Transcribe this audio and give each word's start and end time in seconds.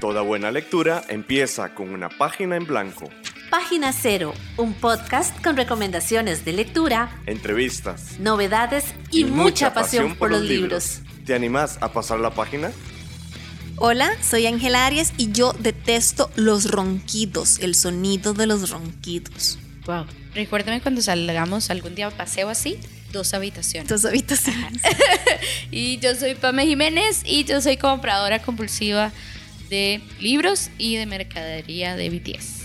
Toda 0.00 0.22
buena 0.22 0.52
lectura 0.52 1.02
empieza 1.08 1.74
con 1.74 1.90
una 1.90 2.08
página 2.08 2.54
en 2.54 2.64
blanco. 2.64 3.10
Página 3.50 3.92
Cero, 3.92 4.32
un 4.56 4.72
podcast 4.74 5.42
con 5.42 5.56
recomendaciones 5.56 6.44
de 6.44 6.52
lectura, 6.52 7.20
entrevistas, 7.26 8.16
novedades 8.20 8.94
y, 9.10 9.24
mucha, 9.24 9.74
pasión, 9.74 10.14
por 10.14 10.30
los 10.30 10.42
libros. 10.42 11.00
¿Te 11.26 11.34
animás 11.34 11.78
a 11.80 11.92
pasar 11.92 12.20
la 12.20 12.30
página? 12.30 12.70
Hola, 13.74 14.12
soy 14.22 14.46
Ángela 14.46 14.86
Arias 14.86 15.14
y 15.16 15.32
yo 15.32 15.52
detesto 15.58 16.30
los 16.36 16.70
ronquidos, 16.70 17.58
el 17.58 17.74
sonido 17.74 18.34
de 18.34 18.46
los 18.46 18.70
ronquidos. 18.70 19.58
Wow. 19.86 20.06
Recuérdame 20.32 20.80
cuando 20.80 21.00
salgamos 21.02 21.70
algún 21.70 21.96
día 21.96 22.06
a 22.06 22.10
paseo 22.12 22.50
así, 22.50 22.78
dos 23.10 23.34
habitaciones. 23.34 23.88
Dos 23.88 24.04
habitaciones. 24.04 24.80
y 25.72 25.98
yo 25.98 26.14
soy 26.14 26.36
Pame 26.36 26.66
Jiménez 26.66 27.22
y 27.24 27.42
yo 27.42 27.60
soy 27.60 27.78
compradora 27.78 28.40
compulsiva 28.40 29.10
de 29.68 30.00
libros 30.20 30.70
y 30.78 30.96
de 30.96 31.06
mercadería 31.06 31.96
de 31.96 32.10
BTS. 32.10 32.64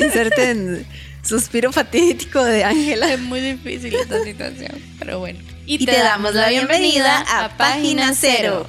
Inserten 0.00 0.86
suspiro 1.22 1.72
fatídico 1.72 2.44
de 2.44 2.64
Ángela. 2.64 3.12
Es 3.12 3.20
muy 3.20 3.40
difícil 3.40 3.94
esta 3.94 4.22
situación, 4.22 4.82
pero 4.98 5.18
bueno. 5.18 5.38
Y, 5.66 5.84
te, 5.84 5.92
damos 5.92 6.34
la 6.34 6.48
bienvenida 6.48 7.24
a 7.28 7.56
Página 7.56 8.14
Cero. 8.14 8.66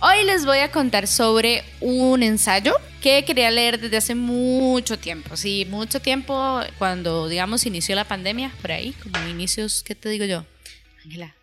Hoy 0.00 0.24
les 0.24 0.44
voy 0.44 0.58
a 0.58 0.70
contar 0.70 1.06
sobre 1.06 1.64
un 1.80 2.22
ensayo 2.22 2.74
que 3.00 3.24
quería 3.24 3.50
leer 3.50 3.80
desde 3.80 3.96
hace 3.96 4.14
mucho 4.14 4.98
tiempo. 4.98 5.36
Sí, 5.36 5.66
mucho 5.70 6.00
tiempo 6.00 6.60
cuando, 6.78 7.28
digamos, 7.28 7.66
inició 7.66 7.94
la 7.94 8.04
pandemia, 8.04 8.50
por 8.60 8.72
ahí, 8.72 8.92
como 9.02 9.26
inicios, 9.28 9.82
¿qué 9.82 9.94
te 9.94 10.08
digo 10.08 10.24
yo? 10.24 10.44
Ángela, 11.04 11.34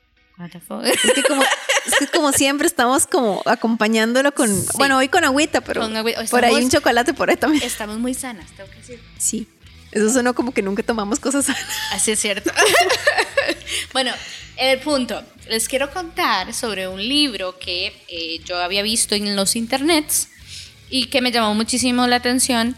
es 0.84 1.14
que 1.14 1.24
como, 1.24 1.44
es 1.92 2.00
que 2.00 2.08
como 2.08 2.32
siempre 2.32 2.68
estamos 2.68 3.08
como 3.08 3.42
acompañándolo 3.46 4.34
con, 4.34 4.50
bueno, 4.76 4.98
hoy 4.98 5.10
con 5.10 5.24
agüita, 5.24 5.62
pero 5.62 5.90
por 6.30 6.46
ahí 6.46 6.64
un 6.64 6.70
chocolate 6.70 7.14
por 7.14 7.30
ahí 7.30 7.38
también. 7.38 7.64
Estamos 7.64 7.98
muy 8.00 8.14
sanas, 8.14 8.50
tengo 8.56 8.70
que 8.70 8.78
decir. 8.78 9.00
Sí. 9.18 9.48
Eso 9.92 10.10
suena 10.12 10.34
como 10.34 10.54
que 10.54 10.62
nunca 10.62 10.84
tomamos 10.84 11.20
cosas 11.20 11.46
sanas. 11.46 11.66
Así 11.92 12.12
es 12.12 12.20
cierto. 12.20 12.52
bueno, 13.94 14.12
el 14.58 14.80
punto. 14.80 15.24
Les 15.50 15.68
quiero 15.68 15.90
contar 15.92 16.54
sobre 16.54 16.88
un 16.88 17.02
libro 17.02 17.58
que 17.58 17.88
eh, 18.08 18.40
yo 18.46 18.58
había 18.58 18.84
visto 18.84 19.16
en 19.16 19.36
los 19.36 19.56
internets 19.56 20.30
y 20.90 21.08
que 21.08 21.22
me 21.22 21.32
llamó 21.32 21.56
muchísimo 21.56 22.06
la 22.06 22.18
atención 22.18 22.76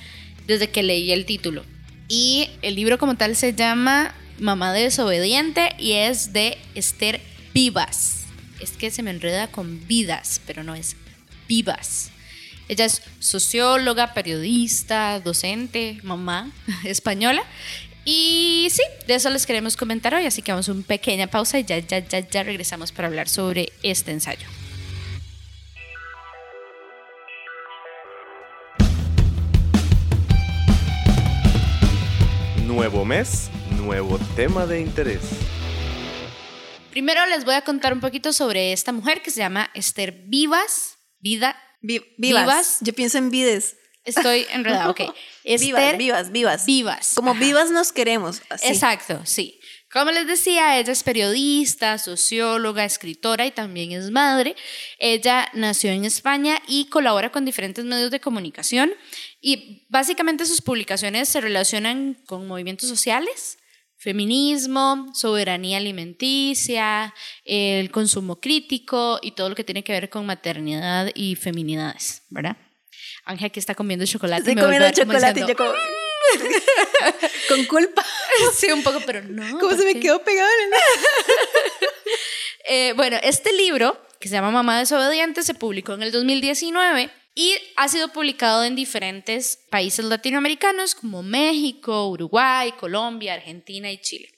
desde 0.47 0.69
que 0.69 0.83
leí 0.83 1.11
el 1.11 1.25
título. 1.25 1.65
Y 2.07 2.49
el 2.61 2.75
libro 2.75 2.97
como 2.97 3.15
tal 3.15 3.35
se 3.35 3.53
llama 3.53 4.15
Mamá 4.39 4.73
desobediente 4.73 5.75
y 5.77 5.93
es 5.93 6.33
de 6.33 6.57
Esther 6.75 7.21
Vivas. 7.53 8.20
Es 8.61 8.71
que 8.71 8.91
se 8.91 9.01
me 9.01 9.09
enreda 9.09 9.47
con 9.47 9.87
vidas, 9.87 10.39
pero 10.45 10.63
no 10.63 10.75
es 10.75 10.95
vivas. 11.47 12.11
Ella 12.67 12.85
es 12.85 13.01
socióloga, 13.19 14.13
periodista, 14.13 15.19
docente, 15.19 15.97
mamá 16.03 16.51
española. 16.83 17.43
Y 18.05 18.67
sí, 18.71 18.83
de 19.07 19.15
eso 19.15 19.29
les 19.29 19.45
queremos 19.45 19.75
comentar 19.75 20.13
hoy, 20.13 20.25
así 20.25 20.41
que 20.41 20.51
vamos 20.51 20.69
a 20.69 20.71
una 20.71 20.83
pequeña 20.83 21.27
pausa 21.27 21.59
y 21.59 21.63
ya, 21.63 21.79
ya, 21.79 21.99
ya, 21.99 22.19
ya 22.19 22.43
regresamos 22.43 22.91
para 22.91 23.07
hablar 23.07 23.27
sobre 23.27 23.71
este 23.83 24.11
ensayo. 24.11 24.47
Nuevo 32.65 33.05
mes, 33.05 33.49
nuevo 33.77 34.17
tema 34.35 34.65
de 34.65 34.81
interés. 34.81 35.21
Primero 36.91 37.25
les 37.25 37.45
voy 37.45 37.55
a 37.55 37.61
contar 37.61 37.93
un 37.93 38.01
poquito 38.01 38.33
sobre 38.33 38.73
esta 38.73 38.91
mujer 38.91 39.21
que 39.21 39.31
se 39.31 39.39
llama 39.39 39.71
Esther 39.73 40.11
Vivas. 40.27 40.97
Vida. 41.19 41.55
vivas. 41.81 42.79
Yo 42.81 42.93
pienso 42.93 43.17
en 43.17 43.31
vides. 43.31 43.77
Estoy 44.03 44.45
enredada, 44.51 44.89
ok. 44.89 45.01
Esther, 45.43 45.97
vivas, 45.97 46.31
vivas, 46.31 46.65
vivas. 46.65 47.13
Como 47.15 47.33
vivas 47.35 47.71
nos 47.71 47.93
queremos. 47.93 48.41
Exacto, 48.61 49.21
sí. 49.25 49.59
Como 49.91 50.11
les 50.11 50.25
decía, 50.25 50.79
ella 50.79 50.91
es 50.91 51.03
periodista, 51.03 51.97
socióloga, 51.97 52.85
escritora 52.85 53.45
y 53.45 53.51
también 53.51 53.91
es 53.91 54.09
madre. 54.09 54.55
Ella 54.99 55.49
nació 55.53 55.91
en 55.91 56.05
España 56.05 56.61
y 56.67 56.85
colabora 56.85 57.31
con 57.31 57.45
diferentes 57.45 57.83
medios 57.83 58.09
de 58.09 58.21
comunicación 58.21 58.91
y 59.41 59.85
básicamente 59.89 60.45
sus 60.45 60.61
publicaciones 60.61 61.27
se 61.27 61.41
relacionan 61.41 62.15
con 62.25 62.47
movimientos 62.47 62.87
sociales, 62.87 63.57
feminismo, 64.01 65.11
soberanía 65.13 65.77
alimenticia, 65.77 67.13
el 67.45 67.91
consumo 67.91 68.39
crítico 68.39 69.19
y 69.21 69.33
todo 69.33 69.49
lo 69.49 69.55
que 69.55 69.63
tiene 69.63 69.83
que 69.83 69.91
ver 69.91 70.09
con 70.09 70.25
maternidad 70.25 71.11
y 71.13 71.35
feminidades, 71.35 72.23
¿verdad? 72.29 72.57
Ángel 73.25 73.47
aquí 73.47 73.59
está 73.59 73.75
comiendo 73.75 74.03
chocolate. 74.03 74.49
Estoy 74.49 74.63
comiendo 74.63 74.89
chocolate 74.91 75.41
y 75.41 75.47
yo 75.47 75.55
como... 75.55 75.71
Con 77.47 77.65
culpa. 77.65 78.03
Sí, 78.55 78.71
un 78.71 78.81
poco, 78.81 79.01
pero 79.05 79.21
no. 79.21 79.59
¿Cómo 79.59 79.75
se 79.75 79.83
me 79.83 79.99
quedó 79.99 80.23
pegado? 80.23 80.49
eh, 82.67 82.93
bueno, 82.95 83.17
este 83.21 83.53
libro, 83.53 84.01
que 84.19 84.29
se 84.29 84.33
llama 84.33 84.49
Mamá 84.49 84.79
desobediente, 84.79 85.43
se 85.43 85.53
publicó 85.53 85.93
en 85.93 86.03
el 86.03 86.11
2019 86.11 87.11
y 87.33 87.55
ha 87.77 87.87
sido 87.87 88.09
publicado 88.09 88.63
en 88.63 88.75
diferentes 88.75 89.59
países 89.69 90.05
latinoamericanos 90.05 90.95
como 90.95 91.23
México, 91.23 92.09
Uruguay, 92.09 92.73
Colombia, 92.73 93.35
Argentina 93.35 93.91
y 93.91 93.99
Chile. 93.99 94.29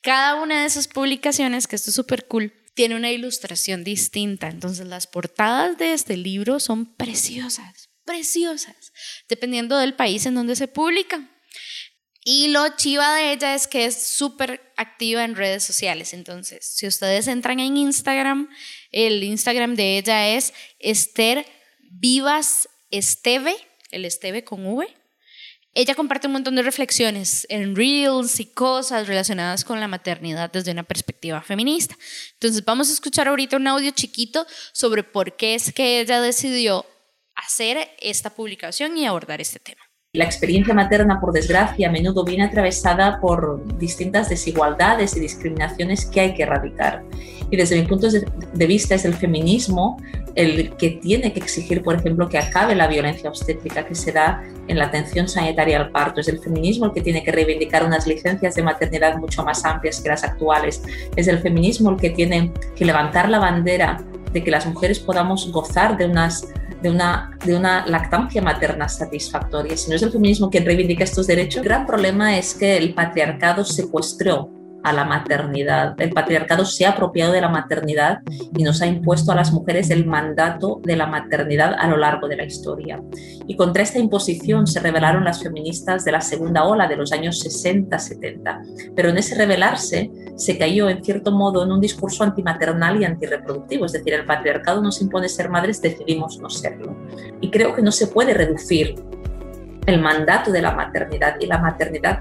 Cada 0.00 0.34
una 0.36 0.60
de 0.60 0.66
esas 0.66 0.88
publicaciones, 0.88 1.66
que 1.66 1.76
esto 1.76 1.90
es 1.90 1.96
súper 1.96 2.26
cool, 2.26 2.52
tiene 2.74 2.96
una 2.96 3.10
ilustración 3.10 3.84
distinta. 3.84 4.48
Entonces 4.48 4.86
las 4.86 5.06
portadas 5.06 5.78
de 5.78 5.92
este 5.92 6.16
libro 6.16 6.60
son 6.60 6.94
preciosas, 6.96 7.90
preciosas, 8.04 8.92
dependiendo 9.28 9.78
del 9.78 9.94
país 9.94 10.26
en 10.26 10.34
donde 10.34 10.56
se 10.56 10.68
publica. 10.68 11.30
Y 12.26 12.48
lo 12.48 12.74
chiva 12.76 13.14
de 13.16 13.32
ella 13.32 13.54
es 13.54 13.66
que 13.66 13.84
es 13.84 14.02
súper 14.02 14.72
activa 14.78 15.24
en 15.24 15.36
redes 15.36 15.62
sociales. 15.62 16.14
Entonces, 16.14 16.66
si 16.74 16.86
ustedes 16.86 17.28
entran 17.28 17.60
en 17.60 17.76
Instagram, 17.76 18.48
el 18.90 19.22
Instagram 19.22 19.74
de 19.74 19.98
ella 19.98 20.28
es 20.30 20.54
Esther 20.78 21.46
Vivas 21.96 22.68
Esteve, 22.90 23.54
el 23.92 24.04
Esteve 24.04 24.42
con 24.42 24.66
V. 24.66 24.86
Ella 25.74 25.94
comparte 25.94 26.26
un 26.26 26.32
montón 26.32 26.56
de 26.56 26.62
reflexiones 26.62 27.46
en 27.48 27.76
reels 27.76 28.40
y 28.40 28.46
cosas 28.46 29.06
relacionadas 29.06 29.64
con 29.64 29.78
la 29.78 29.86
maternidad 29.86 30.50
desde 30.50 30.72
una 30.72 30.82
perspectiva 30.82 31.40
feminista. 31.40 31.96
Entonces 32.32 32.64
vamos 32.64 32.90
a 32.90 32.92
escuchar 32.92 33.28
ahorita 33.28 33.56
un 33.56 33.68
audio 33.68 33.92
chiquito 33.92 34.44
sobre 34.72 35.04
por 35.04 35.36
qué 35.36 35.54
es 35.54 35.72
que 35.72 36.00
ella 36.00 36.20
decidió 36.20 36.84
hacer 37.36 37.90
esta 38.00 38.30
publicación 38.30 38.98
y 38.98 39.06
abordar 39.06 39.40
este 39.40 39.60
tema. 39.60 39.82
La 40.14 40.24
experiencia 40.24 40.72
materna, 40.74 41.20
por 41.20 41.32
desgracia, 41.32 41.88
a 41.88 41.90
menudo 41.90 42.24
viene 42.24 42.44
atravesada 42.44 43.20
por 43.20 43.60
distintas 43.78 44.28
desigualdades 44.28 45.16
y 45.16 45.20
discriminaciones 45.20 46.06
que 46.06 46.20
hay 46.20 46.34
que 46.34 46.44
erradicar. 46.44 47.02
Y 47.50 47.56
desde 47.56 47.80
mi 47.80 47.84
punto 47.84 48.06
de 48.08 48.66
vista 48.68 48.94
es 48.94 49.04
el 49.04 49.14
feminismo 49.14 50.00
el 50.36 50.76
que 50.76 50.90
tiene 50.90 51.32
que 51.32 51.40
exigir, 51.40 51.82
por 51.82 51.96
ejemplo, 51.96 52.28
que 52.28 52.38
acabe 52.38 52.76
la 52.76 52.86
violencia 52.86 53.28
obstétrica 53.28 53.84
que 53.86 53.96
se 53.96 54.12
da 54.12 54.40
en 54.68 54.78
la 54.78 54.84
atención 54.84 55.26
sanitaria 55.26 55.80
al 55.80 55.90
parto. 55.90 56.20
Es 56.20 56.28
el 56.28 56.38
feminismo 56.38 56.86
el 56.86 56.92
que 56.92 57.00
tiene 57.00 57.24
que 57.24 57.32
reivindicar 57.32 57.84
unas 57.84 58.06
licencias 58.06 58.54
de 58.54 58.62
maternidad 58.62 59.16
mucho 59.18 59.42
más 59.42 59.64
amplias 59.64 60.00
que 60.00 60.10
las 60.10 60.22
actuales. 60.22 60.80
Es 61.16 61.26
el 61.26 61.40
feminismo 61.40 61.90
el 61.90 61.96
que 61.96 62.10
tiene 62.10 62.52
que 62.76 62.84
levantar 62.84 63.28
la 63.28 63.40
bandera 63.40 64.00
de 64.32 64.44
que 64.44 64.50
las 64.52 64.64
mujeres 64.64 65.00
podamos 65.00 65.50
gozar 65.50 65.96
de 65.96 66.06
unas 66.06 66.46
de 66.84 66.90
una, 66.90 67.30
de 67.46 67.56
una 67.56 67.86
lactancia 67.86 68.42
materna 68.42 68.90
satisfactoria. 68.90 69.74
Si 69.74 69.88
no 69.88 69.96
es 69.96 70.02
el 70.02 70.12
feminismo 70.12 70.50
quien 70.50 70.66
reivindica 70.66 71.02
estos 71.02 71.26
derechos, 71.26 71.62
el 71.62 71.64
gran 71.64 71.86
problema 71.86 72.36
es 72.36 72.52
que 72.52 72.76
el 72.76 72.92
patriarcado 72.92 73.64
secuestró 73.64 74.50
a 74.84 74.92
la 74.92 75.04
maternidad. 75.04 75.94
El 75.98 76.10
patriarcado 76.10 76.64
se 76.64 76.86
ha 76.86 76.90
apropiado 76.90 77.32
de 77.32 77.40
la 77.40 77.48
maternidad 77.48 78.20
y 78.56 78.62
nos 78.62 78.82
ha 78.82 78.86
impuesto 78.86 79.32
a 79.32 79.34
las 79.34 79.52
mujeres 79.52 79.90
el 79.90 80.06
mandato 80.06 80.80
de 80.84 80.96
la 80.96 81.06
maternidad 81.06 81.74
a 81.78 81.88
lo 81.88 81.96
largo 81.96 82.28
de 82.28 82.36
la 82.36 82.44
historia. 82.44 83.02
Y 83.46 83.56
contra 83.56 83.82
esta 83.82 83.98
imposición 83.98 84.66
se 84.66 84.80
rebelaron 84.80 85.24
las 85.24 85.42
feministas 85.42 86.04
de 86.04 86.12
la 86.12 86.20
segunda 86.20 86.64
ola 86.64 86.86
de 86.86 86.96
los 86.96 87.12
años 87.12 87.44
60-70. 87.44 88.92
Pero 88.94 89.08
en 89.08 89.18
ese 89.18 89.34
rebelarse 89.34 90.10
se 90.36 90.58
cayó 90.58 90.88
en 90.88 91.02
cierto 91.02 91.32
modo 91.32 91.64
en 91.64 91.72
un 91.72 91.80
discurso 91.80 92.22
antimaternal 92.22 93.00
y 93.00 93.04
antirreproductivo, 93.04 93.86
es 93.86 93.92
decir, 93.92 94.12
el 94.12 94.26
patriarcado 94.26 94.82
nos 94.82 95.00
impone 95.00 95.28
ser 95.28 95.48
madres, 95.48 95.80
decidimos 95.80 96.38
no 96.38 96.50
serlo. 96.50 96.94
Y 97.40 97.50
creo 97.50 97.74
que 97.74 97.82
no 97.82 97.90
se 97.90 98.08
puede 98.08 98.34
reducir 98.34 98.94
el 99.86 100.00
mandato 100.00 100.50
de 100.52 100.62
la 100.62 100.72
maternidad 100.72 101.36
y 101.40 101.46
la 101.46 101.58
maternidad 101.58 102.20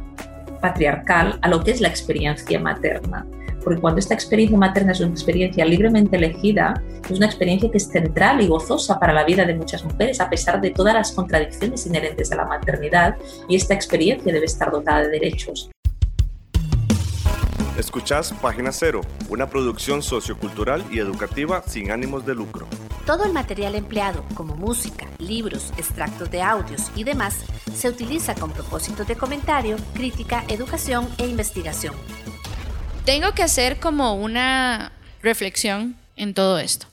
patriarcal 0.63 1.38
a 1.42 1.50
lo 1.50 1.62
que 1.62 1.71
es 1.71 1.81
la 1.81 1.89
experiencia 1.89 2.57
materna. 2.57 3.27
Porque 3.62 3.81
cuando 3.81 4.00
esta 4.00 4.13
experiencia 4.13 4.57
materna 4.57 4.94
es 4.94 5.01
una 5.01 5.12
experiencia 5.12 5.65
libremente 5.65 6.15
elegida, 6.15 6.81
es 7.10 7.18
una 7.18 7.25
experiencia 7.25 7.69
que 7.69 7.77
es 7.77 7.88
central 7.88 8.42
y 8.42 8.48
gozosa 8.48 8.98
para 8.98 9.12
la 9.12 9.25
vida 9.25 9.44
de 9.44 9.56
muchas 9.56 9.83
mujeres, 9.83 10.21
a 10.21 10.30
pesar 10.30 10.62
de 10.62 10.71
todas 10.71 10.94
las 10.94 11.12
contradicciones 11.12 11.86
inherentes 11.86 12.31
a 12.31 12.38
la 12.38 12.45
maternidad, 12.45 13.18
y 13.50 13.57
esta 13.57 13.74
experiencia 13.74 14.31
debe 14.31 14.45
estar 14.45 14.71
dotada 14.71 15.01
de 15.01 15.10
derechos. 15.10 15.69
Escuchás 17.78 18.31
Página 18.40 18.72
Cero, 18.72 19.02
una 19.30 19.50
producción 19.50 20.04
sociocultural 20.04 20.86
y 20.92 21.00
educativa 21.00 21.64
sin 21.68 21.90
ánimos 21.90 22.24
de 22.24 22.36
lucro. 22.36 22.68
Todo 23.08 23.25
el 23.25 23.34
material 23.34 23.74
empleado, 23.74 24.24
como 24.36 24.56
música, 24.56 25.08
libros, 25.18 25.72
extractos 25.75 26.30
de 26.30 26.44
audios 26.44 26.92
y 26.96 27.04
demás, 27.04 27.38
se 27.75 27.90
utiliza 27.90 28.36
con 28.36 28.54
propósitos 28.54 29.08
de 29.08 29.16
comentario, 29.16 29.78
crítica, 29.96 30.46
educación 30.50 31.10
e 31.18 31.25
investigación. 31.25 31.96
Tengo 33.06 33.34
que 33.34 33.42
hacer 33.42 33.80
como 33.80 34.14
una 34.14 34.92
reflexión 35.24 35.98
en 36.16 36.36
todo 36.36 36.60
esto. 36.60 36.86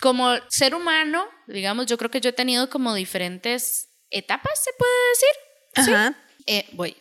Como 0.00 0.30
ser 0.48 0.74
humano, 0.74 1.26
digamos, 1.46 1.84
yo 1.84 1.98
creo 1.98 2.10
que 2.10 2.22
yo 2.22 2.30
he 2.30 2.32
tenido 2.32 2.70
como 2.70 2.94
diferentes 2.94 3.88
etapas, 4.08 4.64
se 4.64 4.70
puede 4.78 4.92
decir. 5.10 5.92
Ajá. 5.94 6.14
Eh, 6.46 6.66
voy. 6.72 6.96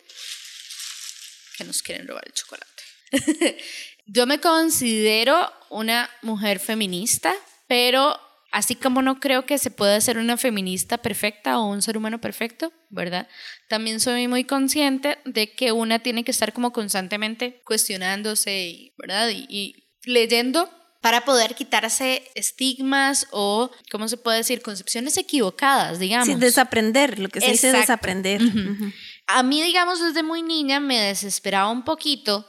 Que 1.57 1.63
nos 1.63 1.81
quieren 1.81 2.05
robar 2.05 2.25
el 2.27 2.33
chocolate. 2.33 2.80
yo 4.05 4.25
me 4.27 4.39
considero 4.39 5.51
una 5.69 6.09
mujer 6.21 6.59
feminista, 6.59 7.33
pero 7.67 8.19
Así 8.51 8.75
como 8.75 9.01
no 9.01 9.21
creo 9.21 9.45
que 9.45 9.57
se 9.57 9.71
pueda 9.71 9.99
ser 10.01 10.17
una 10.17 10.35
feminista 10.35 10.97
perfecta 10.97 11.57
o 11.57 11.69
un 11.69 11.81
ser 11.81 11.97
humano 11.97 12.19
perfecto, 12.19 12.73
¿verdad? 12.89 13.29
También 13.69 14.01
soy 14.01 14.27
muy 14.27 14.43
consciente 14.43 15.19
de 15.23 15.53
que 15.53 15.71
una 15.71 15.99
tiene 15.99 16.25
que 16.25 16.31
estar 16.31 16.51
como 16.51 16.73
constantemente 16.73 17.61
cuestionándose, 17.63 18.93
¿verdad? 18.97 19.29
Y, 19.31 19.87
leyendo 20.03 20.69
para 20.99 21.23
poder 21.23 21.55
quitarse 21.55 22.29
estigmas 22.35 23.27
o, 23.31 23.71
¿cómo 23.89 24.07
se 24.09 24.17
puede 24.17 24.39
decir? 24.39 24.61
Concepciones 24.61 25.15
equivocadas, 25.17 25.99
digamos. 25.99 26.27
Sí, 26.27 26.35
desaprender, 26.35 27.19
lo 27.19 27.29
que 27.29 27.39
se 27.39 27.51
dice 27.51 27.71
desaprender. 27.71 28.41
A 29.27 29.43
mí, 29.43 29.61
digamos, 29.61 30.01
desde 30.01 30.23
muy 30.23 30.41
niña 30.41 30.81
me 30.81 30.99
desesperaba 30.99 31.69
un 31.69 31.85
poquito 31.85 32.45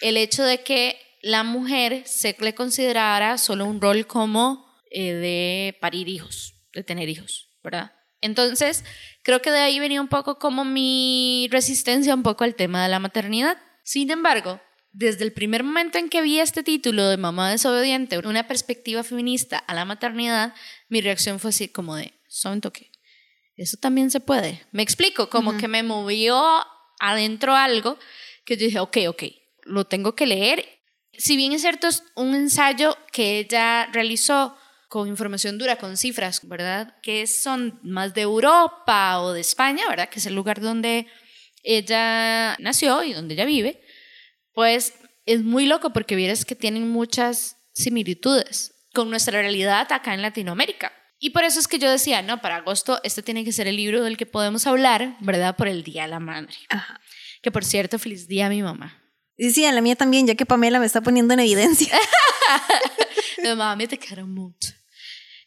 el 0.00 0.16
hecho 0.16 0.42
de 0.42 0.62
que 0.62 0.98
la 1.22 1.42
mujer 1.42 2.02
se 2.06 2.36
le 2.38 2.54
considerara 2.54 3.38
solo 3.38 3.64
un 3.64 3.80
rol 3.80 4.06
como 4.06 4.66
eh, 4.90 5.12
de 5.12 5.78
parir 5.80 6.08
hijos, 6.08 6.54
de 6.72 6.84
tener 6.84 7.08
hijos, 7.08 7.48
¿verdad? 7.62 7.92
Entonces, 8.20 8.84
creo 9.22 9.42
que 9.42 9.50
de 9.50 9.58
ahí 9.58 9.78
venía 9.78 10.00
un 10.00 10.08
poco 10.08 10.38
como 10.38 10.64
mi 10.64 11.48
resistencia 11.50 12.14
un 12.14 12.22
poco 12.22 12.44
al 12.44 12.54
tema 12.54 12.82
de 12.82 12.88
la 12.88 12.98
maternidad. 12.98 13.58
Sin 13.82 14.10
embargo, 14.10 14.60
desde 14.92 15.24
el 15.24 15.32
primer 15.32 15.64
momento 15.64 15.98
en 15.98 16.08
que 16.08 16.22
vi 16.22 16.38
este 16.38 16.62
título 16.62 17.08
de 17.08 17.16
Mamá 17.16 17.50
desobediente, 17.50 18.18
una 18.18 18.46
perspectiva 18.46 19.02
feminista 19.02 19.58
a 19.58 19.74
la 19.74 19.84
maternidad, 19.84 20.54
mi 20.88 21.00
reacción 21.00 21.40
fue 21.40 21.50
así 21.50 21.68
como 21.68 21.96
de, 21.96 22.14
son 22.28 22.60
toque. 22.60 22.92
Eso 23.56 23.76
también 23.76 24.10
se 24.10 24.20
puede. 24.20 24.64
Me 24.72 24.82
explico, 24.82 25.28
como 25.28 25.56
que 25.56 25.68
me 25.68 25.82
movió 25.82 26.42
adentro 27.00 27.54
algo 27.54 27.98
que 28.44 28.56
yo 28.56 28.66
dije, 28.66 28.78
ok, 28.78 28.98
ok, 29.08 29.22
lo 29.64 29.84
tengo 29.84 30.14
que 30.14 30.26
leer. 30.26 30.64
Si 31.12 31.36
bien 31.36 31.52
es 31.52 31.62
cierto, 31.62 31.88
es 31.88 32.02
un 32.14 32.34
ensayo 32.34 32.96
que 33.12 33.38
ella 33.38 33.86
realizó 33.92 34.56
con 34.88 35.08
información 35.08 35.58
dura, 35.58 35.76
con 35.76 35.96
cifras, 35.96 36.46
¿verdad? 36.46 36.96
Que 37.02 37.26
son 37.26 37.80
más 37.82 38.14
de 38.14 38.22
Europa 38.22 39.20
o 39.20 39.32
de 39.32 39.40
España, 39.40 39.88
¿verdad? 39.88 40.08
Que 40.08 40.20
es 40.20 40.26
el 40.26 40.34
lugar 40.34 40.60
donde 40.60 41.06
ella 41.62 42.56
nació 42.60 43.02
y 43.02 43.12
donde 43.12 43.34
ella 43.34 43.44
vive, 43.44 43.82
pues 44.52 44.94
es 45.26 45.42
muy 45.42 45.66
loco 45.66 45.92
porque 45.92 46.16
vieras 46.16 46.44
que 46.44 46.54
tienen 46.54 46.88
muchas 46.88 47.56
similitudes 47.72 48.74
con 48.92 49.10
nuestra 49.10 49.40
realidad 49.40 49.90
acá 49.90 50.14
en 50.14 50.22
Latinoamérica. 50.22 50.92
Y 51.18 51.30
por 51.30 51.44
eso 51.44 51.58
es 51.58 51.66
que 51.66 51.78
yo 51.78 51.90
decía, 51.90 52.22
no, 52.22 52.40
para 52.40 52.56
agosto 52.56 53.00
este 53.02 53.22
tiene 53.22 53.44
que 53.44 53.52
ser 53.52 53.66
el 53.66 53.76
libro 53.76 54.02
del 54.02 54.16
que 54.16 54.26
podemos 54.26 54.66
hablar, 54.66 55.16
¿verdad? 55.20 55.56
Por 55.56 55.68
el 55.68 55.82
Día 55.82 56.02
de 56.02 56.08
la 56.08 56.20
Madre. 56.20 56.54
Ajá. 56.68 57.00
Que 57.42 57.50
por 57.50 57.64
cierto, 57.64 57.98
feliz 57.98 58.28
día 58.28 58.46
a 58.46 58.50
mi 58.50 58.62
mamá. 58.62 59.03
Y 59.36 59.50
sí, 59.50 59.64
a 59.64 59.72
la 59.72 59.80
mía 59.80 59.96
también, 59.96 60.26
ya 60.26 60.34
que 60.34 60.46
Pamela 60.46 60.78
me 60.78 60.86
está 60.86 61.00
poniendo 61.00 61.34
en 61.34 61.40
evidencia. 61.40 61.98
mi 63.42 63.48
mamá 63.48 63.76
me 63.76 63.86
te 63.86 63.98
quiero 63.98 64.26
mucho. 64.26 64.72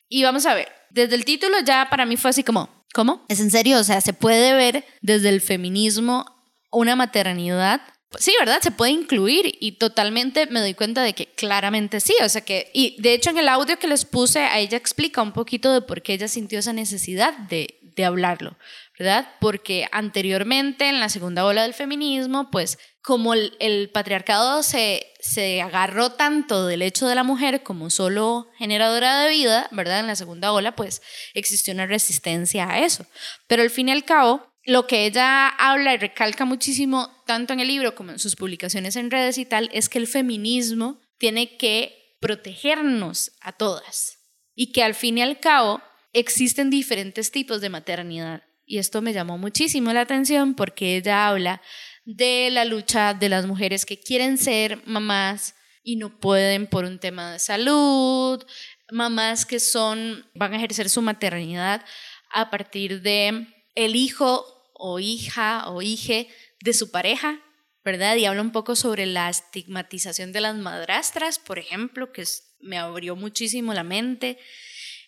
Y 0.10 0.24
vamos 0.24 0.46
a 0.46 0.54
ver, 0.54 0.70
desde 0.90 1.16
el 1.16 1.26
título 1.26 1.58
ya 1.66 1.88
para 1.90 2.06
mí 2.06 2.18
fue 2.18 2.30
así 2.30 2.44
como, 2.44 2.86
¿cómo? 2.94 3.26
¿Es 3.30 3.40
en 3.40 3.52
serio? 3.52 3.80
O 3.80 3.84
sea, 3.84 4.02
se 4.02 4.14
puede 4.14 4.54
ver 4.54 4.86
desde 5.02 5.30
el 5.30 5.42
feminismo 5.42 6.26
una 6.72 6.96
maternidad. 6.96 7.82
Sí, 8.18 8.34
¿verdad? 8.40 8.62
Se 8.62 8.72
puede 8.72 8.92
incluir 8.92 9.56
y 9.60 9.74
totalmente 9.74 10.46
me 10.48 10.60
doy 10.60 10.74
cuenta 10.74 11.04
de 11.04 11.14
que 11.14 11.28
claramente 11.28 12.00
sí. 12.00 12.14
O 12.24 12.30
sea 12.30 12.42
que, 12.42 12.72
y 12.74 13.02
de 13.02 13.14
hecho 13.14 13.30
en 13.30 13.40
el 13.40 13.50
audio 13.50 13.80
que 13.80 13.88
les 13.88 14.06
puse, 14.06 14.40
a 14.40 14.60
ella 14.60 14.78
explica 14.78 15.22
un 15.22 15.34
poquito 15.34 15.74
de 15.74 15.82
por 15.82 16.02
qué 16.02 16.14
ella 16.14 16.28
sintió 16.28 16.60
esa 16.60 16.74
necesidad 16.74 17.38
de, 17.50 17.80
de 17.98 18.06
hablarlo, 18.06 18.58
¿verdad? 18.98 19.28
Porque 19.42 19.88
anteriormente 19.92 20.88
en 20.88 21.00
la 21.00 21.10
segunda 21.10 21.46
ola 21.46 21.64
del 21.64 21.74
feminismo, 21.74 22.50
pues 22.52 22.78
como 23.02 23.34
el, 23.34 23.90
patriarcado 23.94 24.64
se, 24.64 25.14
se, 25.20 25.62
agarró 25.62 26.12
tanto 26.12 26.68
del 26.68 26.82
hecho 26.82 27.08
de 27.08 27.16
la 27.16 27.24
mujer 27.24 27.64
como 27.64 27.90
solo 27.90 28.50
generadora 28.58 29.22
de 29.22 29.30
vida, 29.30 29.68
¿verdad? 29.72 30.02
En 30.02 30.08
la 30.08 30.16
segunda 30.16 30.52
ola, 30.52 30.76
pues 30.76 31.02
existió 31.34 31.74
una 31.74 31.86
resistencia 31.86 32.70
a 32.70 32.80
eso. 32.80 33.06
Pero 33.48 33.64
al 33.64 33.70
fin 33.70 33.88
y 33.88 33.94
al 33.94 34.04
cabo, 34.04 34.54
lo 34.68 34.86
que 34.86 35.06
ella 35.06 35.48
habla 35.48 35.94
y 35.94 35.98
recalca 35.98 36.44
muchísimo, 36.44 37.10
tanto 37.26 37.54
en 37.54 37.62
el 37.62 37.70
libro 37.70 37.96
como 37.96 38.12
en 38.12 38.20
sus 38.20 38.36
publicaciones 38.36 38.98
en 38.98 39.10
redes 39.10 39.38
y 39.38 39.46
tal, 39.46 39.70
es 39.72 39.88
que 39.88 39.98
el 39.98 40.08
feminismo 40.08 41.00
tiene 41.18 41.56
que 41.56 42.18
protegernos 42.20 43.32
a 43.40 43.54
todas 43.54 44.20
y 44.56 44.74
que 44.74 44.84
al 44.84 44.94
fin 44.94 45.18
y 45.18 45.22
al 45.22 45.40
cabo 45.40 45.82
existen 46.12 46.70
diferentes 46.70 47.32
tipos 47.32 47.62
de 47.62 47.70
maternidad. 47.70 48.44
Y 48.66 48.80
esto 48.80 49.02
me 49.02 49.14
llamó 49.14 49.38
muchísimo 49.38 49.94
la 49.94 50.02
atención 50.02 50.54
porque 50.54 50.98
ella 50.98 51.30
habla 51.30 51.62
de 52.04 52.50
la 52.52 52.66
lucha 52.66 53.14
de 53.14 53.30
las 53.30 53.46
mujeres 53.46 53.86
que 53.86 54.02
quieren 54.02 54.38
ser 54.38 54.86
mamás 54.86 55.56
y 55.82 55.96
no 55.96 56.20
pueden 56.20 56.68
por 56.68 56.84
un 56.84 57.00
tema 57.00 57.32
de 57.32 57.40
salud, 57.40 58.44
mamás 58.92 59.46
que 59.46 59.62
son 59.62 60.30
van 60.36 60.54
a 60.54 60.58
ejercer 60.58 60.90
su 60.90 61.02
maternidad 61.02 61.86
a 62.34 62.50
partir 62.50 63.02
de 63.02 63.48
el 63.76 63.96
hijo 63.96 64.57
o 64.78 65.00
hija 65.00 65.70
o 65.70 65.82
hije 65.82 66.30
de 66.62 66.74
su 66.74 66.92
pareja, 66.92 67.42
¿verdad? 67.84 68.16
Y 68.16 68.26
habla 68.26 68.42
un 68.42 68.52
poco 68.52 68.76
sobre 68.76 69.06
la 69.06 69.30
estigmatización 69.30 70.32
de 70.32 70.42
las 70.42 70.56
madrastras, 70.56 71.40
por 71.40 71.60
ejemplo, 71.60 72.12
que 72.12 72.24
me 72.60 72.78
abrió 72.78 73.16
muchísimo 73.16 73.74
la 73.74 73.84
mente. 73.84 74.38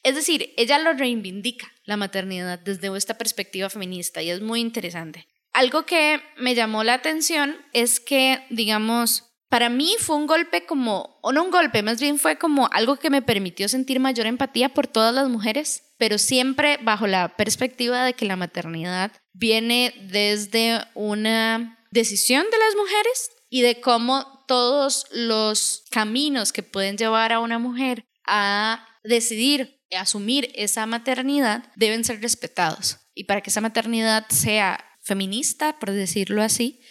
Es 0.04 0.16
decir, 0.16 0.54
ella 0.57 0.80
lo 0.80 0.94
reivindica, 0.94 1.71
la 1.83 1.98
maternidad, 1.98 2.60
desde 2.60 2.95
esta 2.95 3.18
perspectiva 3.18 3.69
feminista 3.69 4.21
y 4.21 4.30
es 4.30 4.42
muy 4.42 4.62
interesante. 4.62 5.27
Algo 5.51 5.86
que 5.86 6.22
me 6.38 6.56
llamó 6.56 6.83
la 6.83 6.94
atención 6.94 7.57
es 7.74 8.00
que, 8.00 8.45
digamos, 8.50 9.29
para 9.50 9.69
mí 9.69 9.96
fue 10.00 10.16
un 10.16 10.28
golpe 10.28 10.66
como, 10.66 11.19
o 11.22 11.31
no 11.31 11.44
un 11.44 11.51
golpe, 11.51 11.81
más 11.81 12.00
bien 12.00 12.19
fue 12.19 12.38
como 12.38 12.69
algo 12.72 12.98
que 12.98 13.10
me 13.10 13.24
permitió 13.24 13.68
sentir 13.68 14.00
mayor 14.00 14.28
empatía 14.28 14.69
por 14.69 14.86
todas 14.86 15.13
las 15.13 15.28
mujeres, 15.28 15.84
pero 15.98 16.20
siempre 16.20 16.77
bajo 16.84 17.08
la 17.08 17.36
perspectiva 17.36 18.06
de 18.06 18.13
que 18.13 18.25
la 18.25 18.36
maternidad 18.36 19.12
viene 19.34 19.94
desde 20.03 20.86
una 20.94 21.79
decisión 21.91 22.46
de 22.51 22.58
las 22.60 22.75
mujeres 22.75 23.32
y 23.50 23.62
de 23.62 23.82
cómo 23.82 24.46
todos 24.48 25.08
los 25.12 25.84
caminos 25.89 26.53
que 26.53 26.63
pueden 26.63 26.98
llevar 26.98 27.34
a 27.34 27.39
una 27.39 27.58
mujer 27.58 28.06
a 28.27 28.86
decidir 29.03 29.79
asumir 29.98 30.51
esa 30.53 30.86
maternidad 30.86 31.63
deben 31.75 32.03
ser 32.03 32.22
respetados. 32.22 33.00
Y 33.15 33.24
para 33.24 33.41
que 33.41 33.50
esa 33.50 33.62
maternidad 33.62 34.27
sea 34.29 34.86
feminista, 35.01 35.79
por 35.79 35.91
decirlo 35.91 36.44
así, 36.44 36.82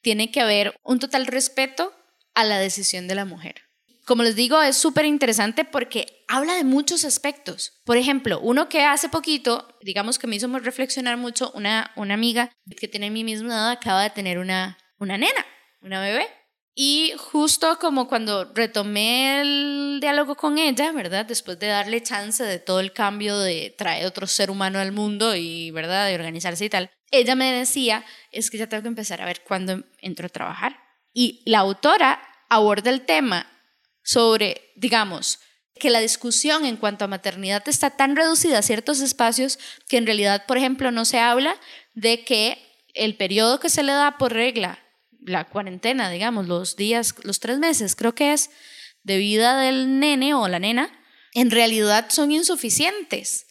tiene 0.00 0.30
que 0.30 0.40
haber 0.40 0.74
un 0.82 0.98
total 0.98 1.26
respeto 1.26 1.92
a 2.38 2.44
la 2.44 2.60
decisión 2.60 3.08
de 3.08 3.16
la 3.16 3.24
mujer. 3.24 3.56
Como 4.04 4.22
les 4.22 4.36
digo, 4.36 4.62
es 4.62 4.76
súper 4.76 5.04
interesante 5.06 5.64
porque 5.64 6.24
habla 6.28 6.54
de 6.54 6.62
muchos 6.62 7.04
aspectos. 7.04 7.80
Por 7.84 7.96
ejemplo, 7.96 8.38
uno 8.40 8.68
que 8.68 8.84
hace 8.84 9.08
poquito, 9.08 9.76
digamos 9.82 10.20
que 10.20 10.28
me 10.28 10.36
hizo 10.36 10.46
reflexionar 10.60 11.16
mucho, 11.16 11.50
una, 11.56 11.90
una 11.96 12.14
amiga 12.14 12.52
que 12.78 12.86
tiene 12.86 13.10
mi 13.10 13.24
misma 13.24 13.48
edad 13.48 13.70
acaba 13.72 14.04
de 14.04 14.10
tener 14.10 14.38
una, 14.38 14.78
una 15.00 15.18
nena, 15.18 15.44
una 15.82 16.00
bebé. 16.00 16.28
Y 16.76 17.12
justo 17.18 17.76
como 17.80 18.06
cuando 18.06 18.44
retomé 18.54 19.40
el 19.40 19.98
diálogo 20.00 20.36
con 20.36 20.58
ella, 20.58 20.92
¿verdad? 20.92 21.26
Después 21.26 21.58
de 21.58 21.66
darle 21.66 22.04
chance 22.04 22.44
de 22.44 22.60
todo 22.60 22.78
el 22.78 22.92
cambio 22.92 23.36
de 23.36 23.74
traer 23.76 24.06
otro 24.06 24.28
ser 24.28 24.48
humano 24.52 24.78
al 24.78 24.92
mundo 24.92 25.34
y, 25.34 25.72
¿verdad? 25.72 26.06
De 26.06 26.14
organizarse 26.14 26.64
y 26.64 26.70
tal, 26.70 26.88
ella 27.10 27.34
me 27.34 27.52
decía, 27.52 28.04
es 28.30 28.48
que 28.48 28.58
ya 28.58 28.68
tengo 28.68 28.84
que 28.84 28.90
empezar 28.90 29.20
a 29.20 29.26
ver 29.26 29.42
cuándo 29.42 29.82
entro 30.00 30.26
a 30.26 30.30
trabajar. 30.30 30.87
Y 31.18 31.42
la 31.46 31.58
autora 31.58 32.22
aborda 32.48 32.90
el 32.90 33.00
tema 33.00 33.50
sobre, 34.04 34.70
digamos, 34.76 35.40
que 35.74 35.90
la 35.90 35.98
discusión 35.98 36.64
en 36.64 36.76
cuanto 36.76 37.04
a 37.04 37.08
maternidad 37.08 37.68
está 37.68 37.90
tan 37.90 38.14
reducida 38.14 38.60
a 38.60 38.62
ciertos 38.62 39.00
espacios 39.00 39.58
que 39.88 39.96
en 39.96 40.06
realidad, 40.06 40.46
por 40.46 40.58
ejemplo, 40.58 40.92
no 40.92 41.04
se 41.04 41.18
habla 41.18 41.56
de 41.94 42.24
que 42.24 42.58
el 42.94 43.16
periodo 43.16 43.58
que 43.58 43.68
se 43.68 43.82
le 43.82 43.94
da 43.94 44.16
por 44.16 44.32
regla 44.32 44.78
la 45.20 45.48
cuarentena, 45.48 46.08
digamos, 46.08 46.46
los 46.46 46.76
días, 46.76 47.16
los 47.24 47.40
tres 47.40 47.58
meses, 47.58 47.96
creo 47.96 48.14
que 48.14 48.32
es, 48.32 48.50
de 49.02 49.18
vida 49.18 49.58
del 49.60 49.98
nene 49.98 50.34
o 50.34 50.46
la 50.46 50.60
nena, 50.60 50.88
en 51.34 51.50
realidad 51.50 52.10
son 52.10 52.30
insuficientes. 52.30 53.48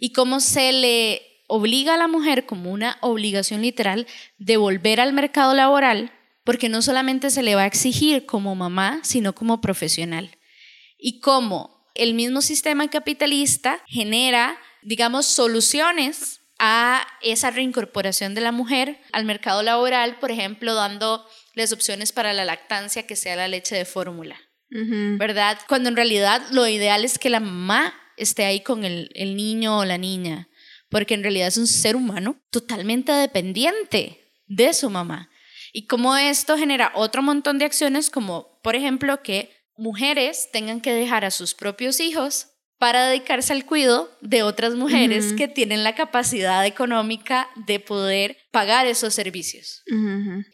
Y 0.00 0.12
cómo 0.14 0.40
se 0.40 0.72
le 0.72 1.20
obliga 1.48 1.96
a 1.96 1.98
la 1.98 2.08
mujer 2.08 2.46
como 2.46 2.72
una 2.72 2.96
obligación 3.02 3.60
literal 3.60 4.06
de 4.38 4.56
volver 4.56 5.02
al 5.02 5.12
mercado 5.12 5.52
laboral, 5.52 6.14
porque 6.44 6.68
no 6.68 6.82
solamente 6.82 7.30
se 7.30 7.42
le 7.42 7.54
va 7.54 7.62
a 7.62 7.66
exigir 7.66 8.26
como 8.26 8.54
mamá, 8.54 9.00
sino 9.02 9.34
como 9.34 9.60
profesional. 9.60 10.38
Y 10.98 11.20
cómo 11.20 11.88
el 11.94 12.14
mismo 12.14 12.40
sistema 12.40 12.88
capitalista 12.88 13.82
genera, 13.86 14.58
digamos, 14.82 15.26
soluciones 15.26 16.40
a 16.58 17.06
esa 17.22 17.50
reincorporación 17.50 18.34
de 18.34 18.42
la 18.42 18.52
mujer 18.52 19.00
al 19.12 19.24
mercado 19.24 19.62
laboral, 19.62 20.18
por 20.18 20.30
ejemplo, 20.30 20.74
dando 20.74 21.26
las 21.54 21.72
opciones 21.72 22.12
para 22.12 22.34
la 22.34 22.44
lactancia 22.44 23.06
que 23.06 23.16
sea 23.16 23.34
la 23.34 23.48
leche 23.48 23.74
de 23.74 23.86
fórmula, 23.86 24.38
¿verdad? 24.68 25.58
Cuando 25.68 25.88
en 25.88 25.96
realidad 25.96 26.42
lo 26.52 26.66
ideal 26.68 27.04
es 27.04 27.18
que 27.18 27.30
la 27.30 27.40
mamá 27.40 27.94
esté 28.18 28.44
ahí 28.44 28.60
con 28.60 28.84
el, 28.84 29.10
el 29.14 29.36
niño 29.36 29.78
o 29.78 29.84
la 29.86 29.96
niña, 29.96 30.48
porque 30.90 31.14
en 31.14 31.22
realidad 31.22 31.48
es 31.48 31.56
un 31.56 31.66
ser 31.66 31.96
humano 31.96 32.38
totalmente 32.50 33.10
dependiente 33.12 34.34
de 34.46 34.74
su 34.74 34.90
mamá. 34.90 35.29
Y 35.72 35.86
como 35.86 36.16
esto 36.16 36.56
genera 36.56 36.92
otro 36.94 37.22
montón 37.22 37.58
de 37.58 37.64
acciones, 37.64 38.10
como 38.10 38.60
por 38.62 38.76
ejemplo 38.76 39.22
que 39.22 39.50
mujeres 39.76 40.50
tengan 40.52 40.80
que 40.80 40.92
dejar 40.92 41.24
a 41.24 41.30
sus 41.30 41.54
propios 41.54 42.00
hijos 42.00 42.48
para 42.80 43.08
dedicarse 43.08 43.52
al 43.52 43.66
cuidado 43.66 44.10
de 44.22 44.42
otras 44.42 44.74
mujeres 44.74 45.34
que 45.34 45.48
tienen 45.48 45.84
la 45.84 45.94
capacidad 45.94 46.64
económica 46.64 47.48
de 47.54 47.78
poder 47.78 48.38
pagar 48.50 48.86
esos 48.86 49.12
servicios. 49.12 49.82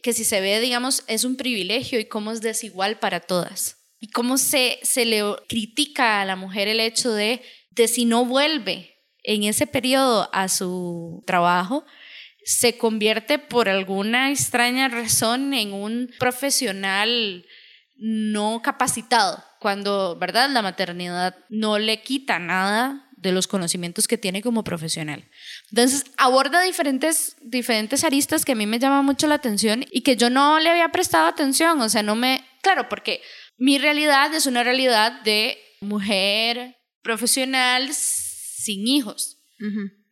Que 0.02 0.12
si 0.12 0.24
se 0.24 0.40
ve, 0.40 0.58
digamos, 0.60 1.04
es 1.06 1.22
un 1.22 1.36
privilegio 1.36 2.00
y 2.00 2.06
cómo 2.06 2.32
es 2.32 2.40
desigual 2.40 2.98
para 2.98 3.20
todas. 3.20 3.76
Y 4.00 4.08
cómo 4.10 4.38
se, 4.38 4.80
se 4.82 5.04
le 5.04 5.22
critica 5.48 6.20
a 6.20 6.24
la 6.24 6.34
mujer 6.34 6.66
el 6.66 6.80
hecho 6.80 7.12
de, 7.12 7.42
de 7.70 7.86
si 7.86 8.04
no 8.04 8.24
vuelve 8.24 8.96
en 9.22 9.44
ese 9.44 9.68
periodo 9.68 10.28
a 10.32 10.48
su 10.48 11.22
trabajo, 11.26 11.84
se 12.46 12.78
convierte 12.78 13.40
por 13.40 13.68
alguna 13.68 14.30
extraña 14.30 14.86
razón 14.86 15.52
en 15.52 15.72
un 15.72 16.08
profesional 16.20 17.44
no 17.96 18.62
capacitado, 18.62 19.42
cuando, 19.58 20.16
¿verdad? 20.16 20.48
La 20.50 20.62
maternidad 20.62 21.36
no 21.48 21.80
le 21.80 22.02
quita 22.02 22.38
nada 22.38 23.10
de 23.16 23.32
los 23.32 23.48
conocimientos 23.48 24.06
que 24.06 24.16
tiene 24.16 24.42
como 24.42 24.62
profesional. 24.62 25.28
Entonces, 25.70 26.04
aborda 26.18 26.62
diferentes, 26.62 27.36
diferentes 27.40 28.04
aristas 28.04 28.44
que 28.44 28.52
a 28.52 28.54
mí 28.54 28.64
me 28.64 28.78
llaman 28.78 29.04
mucho 29.04 29.26
la 29.26 29.34
atención 29.34 29.84
y 29.90 30.02
que 30.02 30.16
yo 30.16 30.30
no 30.30 30.60
le 30.60 30.70
había 30.70 30.92
prestado 30.92 31.26
atención, 31.26 31.80
o 31.80 31.88
sea, 31.88 32.04
no 32.04 32.14
me, 32.14 32.44
claro, 32.62 32.88
porque 32.88 33.22
mi 33.58 33.78
realidad 33.78 34.32
es 34.32 34.46
una 34.46 34.62
realidad 34.62 35.20
de 35.22 35.58
mujer 35.80 36.76
profesional 37.02 37.92
sin 37.92 38.86
hijos, 38.86 39.38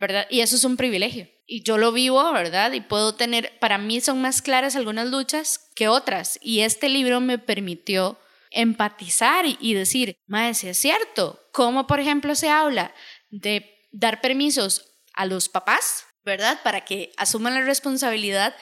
¿verdad? 0.00 0.26
Y 0.30 0.40
eso 0.40 0.56
es 0.56 0.64
un 0.64 0.76
privilegio. 0.76 1.28
Y 1.46 1.62
yo 1.62 1.76
lo 1.76 1.92
vivo, 1.92 2.32
¿verdad? 2.32 2.72
Y 2.72 2.80
puedo 2.80 3.14
tener, 3.14 3.58
para 3.58 3.78
mí 3.78 4.00
son 4.00 4.20
más 4.20 4.40
claras 4.40 4.76
algunas 4.76 5.08
luchas 5.08 5.70
que 5.74 5.88
otras. 5.88 6.38
Y 6.40 6.60
este 6.60 6.88
libro 6.88 7.20
me 7.20 7.38
permitió 7.38 8.18
empatizar 8.50 9.44
y, 9.46 9.74
decir, 9.74 10.16
madre, 10.26 10.50
es 10.50 10.78
cierto, 10.78 11.40
como 11.52 11.86
por 11.86 12.00
ejemplo 12.00 12.34
se 12.34 12.48
habla 12.48 12.94
de 13.30 13.88
dar 13.92 14.20
permisos 14.20 14.94
a 15.12 15.26
los 15.26 15.48
papás, 15.48 16.06
¿verdad? 16.24 16.60
Para 16.62 16.84
que 16.84 17.12
asuman 17.16 17.54
la 17.54 17.62
responsabilidad 17.62 18.54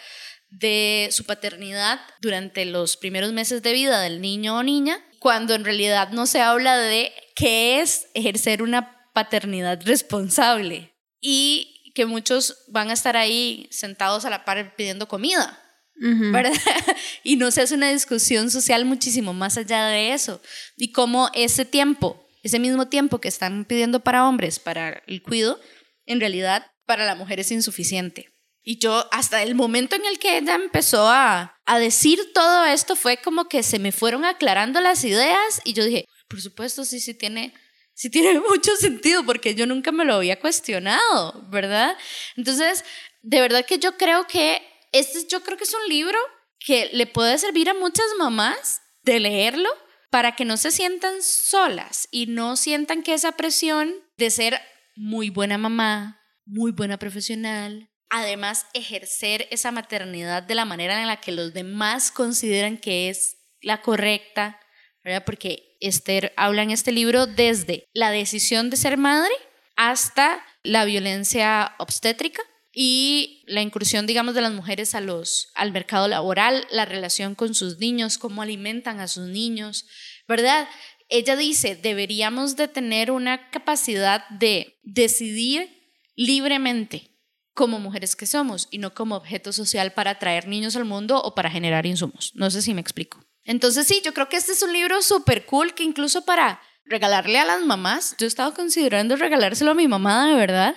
de 0.51 1.09
su 1.13 1.25
paternidad 1.25 2.01
durante 2.21 2.65
los 2.65 2.97
primeros 2.97 3.33
meses 3.33 3.63
de 3.63 3.73
vida 3.73 4.01
del 4.01 4.21
niño 4.21 4.57
o 4.57 4.63
niña, 4.63 4.99
cuando 5.19 5.55
en 5.55 5.65
realidad 5.65 6.11
no 6.11 6.27
se 6.27 6.41
habla 6.41 6.77
de 6.77 7.13
qué 7.35 7.81
es 7.81 8.09
ejercer 8.15 8.63
una 8.63 9.11
paternidad 9.15 9.81
responsable 9.85 10.95
y 11.21 11.82
que 11.95 12.07
muchos 12.07 12.65
van 12.69 12.91
a 12.91 12.93
estar 12.93 13.17
ahí 13.17 13.69
sentados 13.71 14.25
a 14.25 14.31
la 14.31 14.45
par 14.45 14.75
pidiendo 14.77 15.09
comida, 15.09 15.59
¿verdad? 15.95 16.53
y 17.23 17.37
no 17.37 17.51
se 17.51 17.63
hace 17.63 17.75
una 17.75 17.91
discusión 17.91 18.51
social 18.51 18.85
muchísimo 18.85 19.35
más 19.35 19.57
allá 19.57 19.87
de 19.87 20.13
eso. 20.13 20.41
Y 20.77 20.93
cómo 20.93 21.31
ese 21.35 21.65
tiempo, 21.65 22.27
ese 22.43 22.59
mismo 22.59 22.89
tiempo 22.89 23.21
que 23.21 23.29
están 23.29 23.65
pidiendo 23.65 24.01
para 24.01 24.27
hombres, 24.27 24.59
para 24.59 25.03
el 25.07 25.23
cuido, 25.23 25.61
en 26.07 26.21
realidad 26.21 26.67
para 26.87 27.05
la 27.05 27.15
mujer 27.15 27.41
es 27.41 27.51
insuficiente. 27.53 28.29
Y 28.65 28.79
yo, 28.79 29.09
hasta 29.11 29.43
el 29.43 29.55
momento 29.55 29.97
en 29.97 30.05
el 30.07 30.19
que 30.19 30.39
ella 30.39 30.55
empezó 30.55 31.09
a, 31.09 31.57
a 31.65 31.79
decir 31.79 32.33
todo 32.33 32.65
esto, 32.65 32.95
fue 32.95 33.17
como 33.17 33.49
que 33.49 33.63
se 33.63 33.81
me 33.81 33.91
fueron 33.91 34.25
aclarando 34.25 34.81
las 34.81 35.05
ideas 35.05 35.61
y 35.65 35.73
yo 35.73 35.85
dije, 35.85 36.07
por 36.29 36.41
supuesto, 36.41 36.85
sí, 36.85 37.01
sí 37.01 37.13
tiene 37.15 37.55
sí 37.95 38.11
tiene 38.11 38.41
mucho 38.49 38.75
sentido 38.77 39.25
porque 39.25 39.55
yo 39.55 39.67
nunca 39.67 39.93
me 39.93 40.05
lo 40.05 40.15
había 40.15 40.41
cuestionado, 40.41 41.47
¿verdad? 41.51 41.97
Entonces, 42.37 42.85
de 43.23 43.41
verdad 43.41 43.65
que 43.65 43.79
yo 43.79 43.97
creo 43.97 44.27
que 44.27 44.63
este 44.93 45.27
yo 45.29 45.43
creo 45.43 45.57
que 45.57 45.65
es 45.65 45.75
un 45.75 45.89
libro 45.89 46.19
que 46.59 46.91
le 46.93 47.07
puede 47.07 47.39
servir 47.39 47.69
a 47.71 47.75
muchas 47.75 48.07
mamás 48.19 48.83
de 49.03 49.21
leerlo 49.21 49.69
para 50.11 50.37
que 50.37 50.45
no 50.45 50.57
se 50.57 50.71
sientan 50.71 51.23
solas 51.23 52.09
y 52.11 52.27
no 52.27 52.57
sientan 52.57 53.03
que 53.03 53.15
esa 53.15 53.33
presión 53.33 53.95
de 54.19 54.31
ser 54.31 54.61
muy 54.95 55.31
buena 55.31 55.57
mamá, 55.57 56.21
muy 56.45 56.71
buena 56.71 56.99
profesional, 56.99 57.91
además 58.11 58.67
ejercer 58.75 59.49
esa 59.51 59.73
maternidad 59.73 60.43
de 60.43 60.55
la 60.55 60.67
manera 60.67 61.01
en 61.01 61.07
la 61.07 61.21
que 61.21 61.33
los 61.33 61.55
demás 61.55 62.13
consideran 62.13 62.77
que 62.77 63.09
es 63.09 63.39
la 63.63 63.81
correcta, 63.81 64.61
¿verdad? 65.03 65.25
Porque 65.25 65.72
Esther 65.83 66.33
habla 66.37 66.63
en 66.63 66.71
este 66.71 66.93
libro 66.93 67.27
desde 67.27 67.89
la 67.93 68.11
decisión 68.11 68.71
de 68.71 68.77
ser 68.77 68.97
madre 68.97 69.33
hasta 69.77 70.45
la 70.63 70.85
violencia 70.85 71.75
obstétrica 71.79 72.43
y 72.73 73.45
la 73.47 73.61
incursión, 73.61 74.07
digamos, 74.07 74.35
de 74.35 74.41
las 74.41 74.53
mujeres 74.53 74.95
a 74.95 75.01
los, 75.01 75.51
al 75.55 75.73
mercado 75.73 76.09
laboral, 76.09 76.67
la 76.71 76.87
relación 76.87 77.35
con 77.35 77.55
sus 77.55 77.79
niños, 77.79 78.17
cómo 78.17 78.43
alimentan 78.43 79.01
a 79.01 79.09
sus 79.09 79.29
niños, 79.29 79.87
¿verdad? 80.27 80.69
Ella 81.09 81.37
dice, 81.37 81.77
deberíamos 81.77 82.57
de 82.57 82.69
tener 82.69 83.11
una 83.11 83.51
capacidad 83.51 84.27
de 84.31 84.79
decidir 84.83 85.69
libremente 86.17 87.11
como 87.55 87.79
mujeres 87.79 88.17
que 88.17 88.27
somos 88.27 88.69
y 88.71 88.79
no 88.79 88.95
como 88.95 89.17
objeto 89.17 89.53
social 89.53 89.93
para 89.93 90.19
traer 90.19 90.49
niños 90.49 90.75
al 90.75 90.87
mundo 90.87 91.23
o 91.23 91.35
para 91.35 91.51
generar 91.51 91.85
insumos. 91.85 92.33
No 92.35 92.51
sé 92.51 92.63
si 92.63 92.73
me 92.73 92.81
explico. 92.81 93.23
Entonces 93.45 93.87
sí, 93.87 94.01
yo 94.05 94.15
creo 94.15 94.29
que 94.29 94.37
este 94.37 94.53
es 94.53 94.63
un 94.63 94.73
libro 94.73 95.03
súper 95.03 95.47
cool 95.47 95.75
que 95.75 95.83
incluso 95.83 96.25
para 96.25 96.61
regalarle 96.85 97.39
a 97.39 97.45
las 97.45 97.63
mamás, 97.63 98.17
yo 98.19 98.27
he 98.27 98.29
estado 98.29 98.55
considerando 98.55 99.17
regalárselo 99.17 99.73
a 99.73 99.75
mi 99.75 99.89
mamá 99.89 100.29
de 100.29 100.35
verdad, 100.35 100.77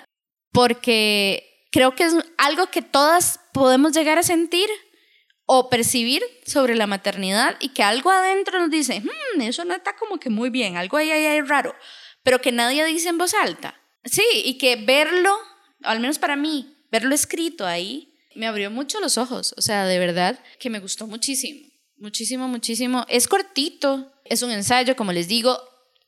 porque 0.51 1.67
creo 1.72 1.95
que 1.95 2.05
es 2.05 2.15
algo 2.38 2.67
que 2.67 2.81
todas 2.81 3.39
podemos 3.53 3.93
llegar 3.93 4.17
a 4.17 4.24
sentir 4.24 4.69
o 5.45 5.69
percibir 5.69 6.24
sobre 6.45 6.75
la 6.75 6.88
maternidad 6.88 7.55
y 7.60 7.69
que 7.69 7.84
algo 7.84 8.10
adentro 8.10 8.60
nos 8.60 8.72
dice, 8.72 9.01
hmm, 9.01 9.41
eso 9.41 9.65
no 9.65 9.74
está 9.74 9.95
como 9.95 10.19
que 10.19 10.29
muy 10.29 10.50
bien, 10.50 10.77
algo 10.77 10.98
ahí 10.98 11.12
hay 11.12 11.41
raro, 11.41 11.75
pero 12.24 12.41
que 12.41 12.51
nadie 12.51 12.84
dice 12.86 13.10
en 13.10 13.17
voz 13.17 13.34
alta. 13.34 13.79
Sí, 14.03 14.24
y 14.34 14.57
que 14.57 14.75
verlo, 14.75 15.36
al 15.84 16.00
menos 16.00 16.19
para 16.19 16.36
mí, 16.36 16.77
verlo 16.91 17.13
escrito 17.13 17.65
ahí, 17.65 18.13
me 18.36 18.48
abrió 18.48 18.72
mucho 18.72 19.00
los 19.00 19.17
ojos, 19.17 19.53
o 19.57 19.62
sea, 19.62 19.86
de 19.86 20.00
verdad 20.00 20.39
que 20.60 20.69
me 20.69 20.79
gustó 20.79 21.07
muchísimo. 21.07 21.64
Muchísimo, 21.97 22.47
muchísimo. 22.47 23.05
Es 23.09 23.27
cortito, 23.27 24.11
es 24.25 24.41
un 24.41 24.51
ensayo, 24.51 24.95
como 24.95 25.11
les 25.11 25.27
digo. 25.27 25.57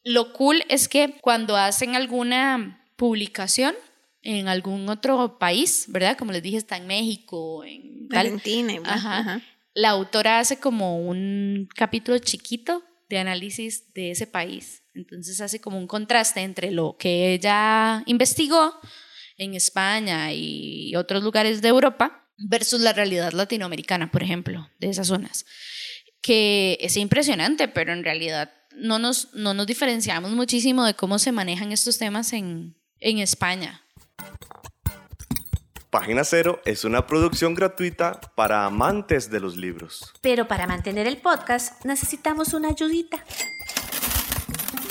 Lo 0.03 0.33
cool 0.33 0.63
es 0.69 0.87
que 0.87 1.15
cuando 1.21 1.55
hacen 1.55 1.95
alguna 1.95 2.85
publicación 2.95 3.75
en 4.21 4.47
algún 4.47 4.89
otro 4.89 5.37
país, 5.39 5.85
¿verdad? 5.87 6.17
Como 6.17 6.31
les 6.31 6.43
dije, 6.43 6.57
está 6.57 6.77
en 6.77 6.87
México, 6.87 7.63
en 7.63 8.07
Argentina. 8.11 8.81
Ajá. 8.85 9.41
La 9.73 9.89
autora 9.89 10.39
hace 10.39 10.59
como 10.59 10.99
un 10.99 11.69
capítulo 11.75 12.17
chiquito 12.19 12.83
de 13.09 13.19
análisis 13.19 13.93
de 13.93 14.11
ese 14.11 14.27
país. 14.27 14.83
Entonces 14.93 15.39
hace 15.39 15.61
como 15.61 15.77
un 15.77 15.87
contraste 15.87 16.41
entre 16.41 16.71
lo 16.71 16.97
que 16.97 17.33
ella 17.33 18.03
investigó 18.05 18.73
en 19.37 19.53
España 19.53 20.33
y 20.33 20.95
otros 20.95 21.23
lugares 21.23 21.61
de 21.61 21.69
Europa 21.69 22.26
versus 22.37 22.81
la 22.81 22.93
realidad 22.93 23.33
latinoamericana, 23.33 24.11
por 24.11 24.23
ejemplo, 24.23 24.69
de 24.79 24.89
esas 24.89 25.07
zonas 25.07 25.45
que 26.27 26.77
es 26.81 26.97
impresionante, 26.97 27.69
pero 27.69 27.93
en 27.93 28.03
realidad 28.03 28.51
no 28.75 28.99
nos, 28.99 29.33
no 29.33 29.53
nos 29.53 29.65
diferenciamos 29.65 30.31
muchísimo 30.31 30.85
de 30.85 30.93
cómo 30.93 31.19
se 31.19 31.31
manejan 31.31 31.71
estos 31.71 31.97
temas 31.97 32.33
en, 32.33 32.75
en 32.99 33.19
España. 33.19 33.81
Página 35.89 36.25
Cero 36.25 36.61
es 36.65 36.83
una 36.83 37.07
producción 37.07 37.55
gratuita 37.55 38.19
para 38.35 38.65
amantes 38.65 39.31
de 39.31 39.39
los 39.39 39.55
libros. 39.55 40.13
Pero 40.19 40.49
para 40.49 40.67
mantener 40.67 41.07
el 41.07 41.15
podcast 41.17 41.85
necesitamos 41.85 42.53
una 42.53 42.69
ayudita. 42.69 43.23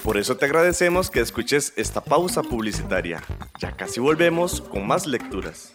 Por 0.03 0.17
eso 0.17 0.39
te 0.39 0.47
agradecemos 0.47 1.11
que 1.11 1.21
escuches 1.21 1.75
esta 1.77 2.03
pausa 2.03 2.43
publicitaria. 2.43 3.23
Ya 3.61 3.73
casi 3.73 4.01
volvemos 4.01 4.63
con 4.63 4.87
más 4.87 5.07
lecturas. 5.07 5.75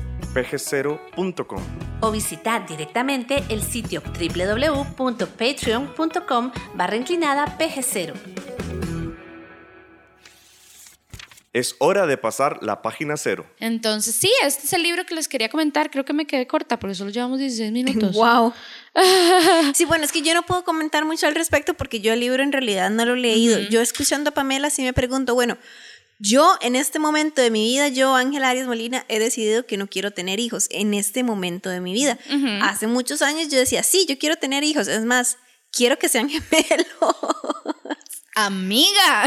pg0.com 0.33 1.61
o 2.01 2.11
visitar 2.11 2.67
directamente 2.67 3.43
el 3.49 3.61
sitio 3.61 4.01
www.patreon.com 4.01 6.51
barra 6.73 6.95
inclinada 6.95 7.57
pg0. 7.57 8.13
Es 11.53 11.75
hora 11.79 12.07
de 12.07 12.17
pasar 12.17 12.63
la 12.63 12.81
página 12.81 13.17
cero. 13.17 13.45
Entonces, 13.59 14.15
sí, 14.15 14.31
este 14.41 14.67
es 14.67 14.71
el 14.71 14.83
libro 14.83 15.05
que 15.05 15.13
les 15.13 15.27
quería 15.27 15.49
comentar. 15.49 15.91
Creo 15.91 16.05
que 16.05 16.13
me 16.13 16.25
quedé 16.25 16.47
corta, 16.47 16.79
por 16.79 16.89
eso 16.89 17.03
lo 17.03 17.11
llevamos 17.11 17.39
16 17.39 17.73
minutos. 17.73 18.13
¡Wow! 18.15 18.53
sí, 19.73 19.83
bueno, 19.83 20.05
es 20.05 20.13
que 20.13 20.21
yo 20.21 20.33
no 20.33 20.43
puedo 20.43 20.63
comentar 20.63 21.03
mucho 21.03 21.27
al 21.27 21.35
respecto 21.35 21.73
porque 21.73 21.99
yo 21.99 22.13
el 22.13 22.21
libro 22.21 22.41
en 22.41 22.53
realidad 22.53 22.89
no 22.89 23.03
lo 23.03 23.15
he 23.15 23.19
leído. 23.19 23.59
Yo 23.59 23.81
escuchando 23.81 24.29
a 24.29 24.33
Pamela 24.33 24.69
sí 24.69 24.81
me 24.81 24.93
pregunto, 24.93 25.35
bueno, 25.35 25.57
yo 26.21 26.55
en 26.61 26.75
este 26.75 26.99
momento 26.99 27.41
de 27.41 27.49
mi 27.49 27.63
vida, 27.63 27.87
yo, 27.87 28.15
Ángela 28.15 28.49
Arias 28.49 28.67
Molina, 28.67 29.05
he 29.07 29.17
decidido 29.17 29.65
que 29.65 29.77
no 29.77 29.87
quiero 29.87 30.11
tener 30.11 30.39
hijos 30.39 30.67
en 30.69 30.93
este 30.93 31.23
momento 31.23 31.69
de 31.69 31.81
mi 31.81 31.93
vida. 31.93 32.19
Hace 32.61 32.85
muchos 32.85 33.23
años 33.23 33.49
yo 33.49 33.57
decía, 33.57 33.81
sí, 33.81 34.05
yo 34.07 34.19
quiero 34.19 34.35
tener 34.35 34.63
hijos. 34.63 34.87
Es 34.87 35.03
más, 35.03 35.39
quiero 35.71 35.97
que 35.97 36.09
sean 36.09 36.29
gemelos. 36.29 36.87
Amiga. 38.35 39.25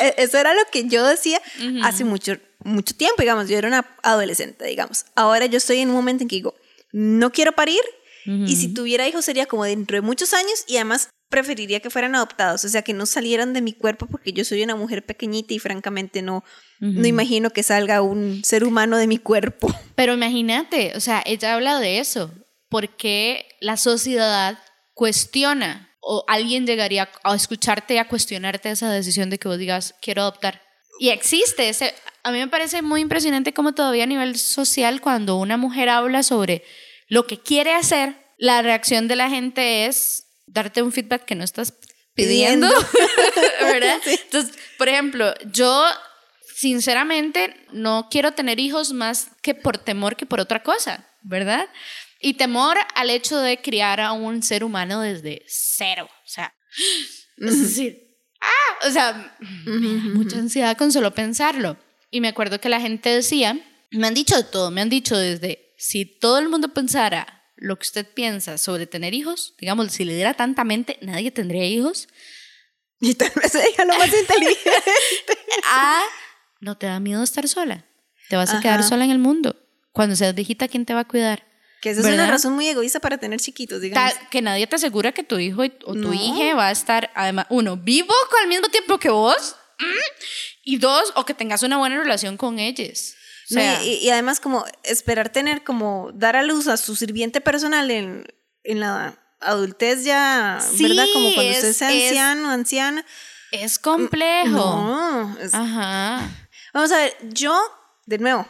E, 0.00 0.14
eso 0.18 0.38
era 0.38 0.54
lo 0.54 0.62
que 0.72 0.88
yo 0.88 1.06
decía 1.06 1.40
hace 1.84 2.04
mucho, 2.04 2.36
mucho 2.64 2.96
tiempo, 2.96 3.22
digamos. 3.22 3.48
Yo 3.48 3.56
era 3.56 3.68
una 3.68 3.96
adolescente, 4.02 4.64
digamos. 4.64 5.04
Ahora 5.14 5.46
yo 5.46 5.58
estoy 5.58 5.78
en 5.78 5.90
un 5.90 5.94
momento 5.94 6.24
en 6.24 6.28
que 6.28 6.36
digo, 6.36 6.56
no 6.90 7.30
quiero 7.30 7.52
parir. 7.52 7.80
Y 8.26 8.56
si 8.56 8.74
tuviera 8.74 9.08
hijos 9.08 9.24
sería 9.24 9.46
como 9.46 9.64
dentro 9.64 9.96
de 9.96 10.02
muchos 10.02 10.34
años 10.34 10.64
y 10.66 10.76
además 10.76 11.08
preferiría 11.28 11.80
que 11.80 11.90
fueran 11.90 12.14
adoptados, 12.14 12.64
o 12.64 12.68
sea, 12.68 12.82
que 12.82 12.94
no 12.94 13.06
salieran 13.06 13.52
de 13.52 13.60
mi 13.60 13.72
cuerpo 13.72 14.06
porque 14.06 14.32
yo 14.32 14.44
soy 14.44 14.62
una 14.62 14.76
mujer 14.76 15.04
pequeñita 15.04 15.54
y 15.54 15.58
francamente 15.58 16.22
no, 16.22 16.42
no 16.80 17.06
imagino 17.06 17.50
que 17.50 17.62
salga 17.62 18.00
un 18.00 18.42
ser 18.44 18.64
humano 18.64 18.96
de 18.96 19.06
mi 19.06 19.18
cuerpo. 19.18 19.68
Pero 19.94 20.14
imagínate, 20.14 20.92
o 20.96 21.00
sea, 21.00 21.22
ella 21.26 21.54
habla 21.54 21.80
de 21.80 21.98
eso, 21.98 22.32
porque 22.68 23.46
la 23.60 23.76
sociedad 23.76 24.58
cuestiona 24.94 25.90
o 26.00 26.24
alguien 26.28 26.66
llegaría 26.66 27.10
a 27.22 27.34
escucharte 27.34 27.94
y 27.94 27.98
a 27.98 28.08
cuestionarte 28.08 28.70
esa 28.70 28.90
decisión 28.90 29.28
de 29.28 29.38
que 29.38 29.48
vos 29.48 29.58
digas, 29.58 29.94
quiero 30.00 30.22
adoptar. 30.22 30.62
Y 30.98 31.10
existe 31.10 31.68
ese, 31.68 31.94
a 32.22 32.32
mí 32.32 32.38
me 32.38 32.48
parece 32.48 32.80
muy 32.82 33.02
impresionante 33.02 33.52
cómo 33.52 33.74
todavía 33.74 34.04
a 34.04 34.06
nivel 34.06 34.36
social 34.38 35.00
cuando 35.00 35.36
una 35.36 35.56
mujer 35.56 35.88
habla 35.88 36.22
sobre 36.22 36.64
lo 37.08 37.26
que 37.26 37.38
quiere 37.38 37.74
hacer, 37.74 38.16
la 38.38 38.62
reacción 38.62 39.08
de 39.08 39.16
la 39.16 39.28
gente 39.28 39.86
es 39.86 40.27
darte 40.48 40.82
un 40.82 40.92
feedback 40.92 41.24
que 41.24 41.34
no 41.34 41.44
estás 41.44 41.74
pidiendo, 42.14 42.68
¿verdad? 43.60 44.00
Entonces, 44.04 44.56
por 44.76 44.88
ejemplo, 44.88 45.32
yo 45.52 45.84
sinceramente 46.56 47.54
no 47.72 48.08
quiero 48.10 48.32
tener 48.32 48.58
hijos 48.58 48.92
más 48.92 49.28
que 49.42 49.54
por 49.54 49.78
temor 49.78 50.16
que 50.16 50.26
por 50.26 50.40
otra 50.40 50.62
cosa, 50.62 51.08
¿verdad? 51.22 51.68
Y 52.20 52.34
temor 52.34 52.76
al 52.96 53.10
hecho 53.10 53.38
de 53.38 53.60
criar 53.60 54.00
a 54.00 54.12
un 54.12 54.42
ser 54.42 54.64
humano 54.64 55.00
desde 55.00 55.44
cero. 55.46 56.08
O 56.10 56.28
sea, 56.28 56.52
es 57.36 57.60
decir, 57.60 58.02
¡ah! 58.40 58.88
O 58.88 58.90
sea, 58.90 59.36
mucha 59.66 60.38
ansiedad 60.38 60.76
con 60.76 60.90
solo 60.90 61.14
pensarlo. 61.14 61.76
Y 62.10 62.20
me 62.20 62.28
acuerdo 62.28 62.60
que 62.60 62.68
la 62.68 62.80
gente 62.80 63.10
decía, 63.10 63.56
me 63.92 64.08
han 64.08 64.14
dicho 64.14 64.44
todo, 64.46 64.70
me 64.72 64.80
han 64.80 64.88
dicho 64.88 65.16
desde, 65.16 65.74
si 65.78 66.04
todo 66.04 66.38
el 66.38 66.48
mundo 66.48 66.68
pensara 66.74 67.37
lo 67.60 67.76
que 67.76 67.84
usted 67.84 68.06
piensa 68.06 68.58
sobre 68.58 68.86
tener 68.86 69.14
hijos, 69.14 69.54
digamos, 69.58 69.92
si 69.92 70.04
le 70.04 70.14
diera 70.14 70.34
tanta 70.34 70.64
mente, 70.64 70.98
nadie 71.02 71.30
tendría 71.30 71.64
hijos. 71.64 72.08
Y 73.00 73.14
tal 73.14 73.30
vez 73.36 73.54
ella 73.54 73.84
lo 73.84 73.96
más 73.96 74.12
inteligente. 74.20 74.72
ah, 75.66 76.02
no 76.60 76.76
te 76.76 76.86
da 76.86 76.98
miedo 77.00 77.22
estar 77.22 77.46
sola. 77.46 77.84
Te 78.28 78.36
vas 78.36 78.52
a 78.52 78.60
quedar 78.60 78.82
sola 78.82 79.04
en 79.04 79.10
el 79.10 79.18
mundo. 79.18 79.56
Cuando 79.92 80.16
seas 80.16 80.34
viejita, 80.34 80.68
¿quién 80.68 80.84
te 80.84 80.94
va 80.94 81.00
a 81.00 81.08
cuidar? 81.08 81.46
Que 81.80 81.90
esa 81.90 82.00
es 82.00 82.06
una 82.06 82.28
razón 82.28 82.54
muy 82.54 82.68
egoísta 82.68 82.98
para 83.00 83.18
tener 83.18 83.40
chiquitos, 83.40 83.80
digamos. 83.80 84.12
que 84.30 84.42
nadie 84.42 84.66
te 84.66 84.76
asegura 84.76 85.12
que 85.12 85.22
tu 85.22 85.38
hijo 85.38 85.62
o 85.84 85.94
tu 85.94 86.12
hija 86.12 86.54
va 86.54 86.68
a 86.68 86.70
estar, 86.72 87.10
además, 87.14 87.46
uno, 87.50 87.76
vivo 87.76 88.12
al 88.42 88.48
mismo 88.48 88.68
tiempo 88.68 88.98
que 88.98 89.10
vos, 89.10 89.54
y 90.64 90.78
dos, 90.78 91.12
o 91.14 91.24
que 91.24 91.34
tengas 91.34 91.62
una 91.62 91.78
buena 91.78 91.96
relación 91.96 92.36
con 92.36 92.58
ellos. 92.58 93.14
Y, 93.50 94.10
además 94.10 94.40
como 94.40 94.64
esperar 94.84 95.30
tener 95.30 95.64
como 95.64 96.10
dar 96.12 96.36
a 96.36 96.42
luz 96.42 96.68
a 96.68 96.76
su 96.76 96.96
sirviente 96.96 97.40
personal 97.40 97.90
en, 97.90 98.26
en 98.64 98.80
la 98.80 99.18
adultez 99.40 100.04
ya, 100.04 100.58
¿verdad? 100.80 101.06
Como 101.12 101.34
cuando 101.34 101.52
usted 101.52 101.72
sea 101.72 101.88
anciano, 101.88 102.50
anciana. 102.50 103.04
Es 103.50 103.78
complejo. 103.78 104.50
No, 104.50 105.36
Ajá. 105.52 106.28
Vamos 106.74 106.92
a 106.92 106.98
ver, 106.98 107.16
yo, 107.22 107.58
de 108.06 108.18
nuevo, 108.18 108.46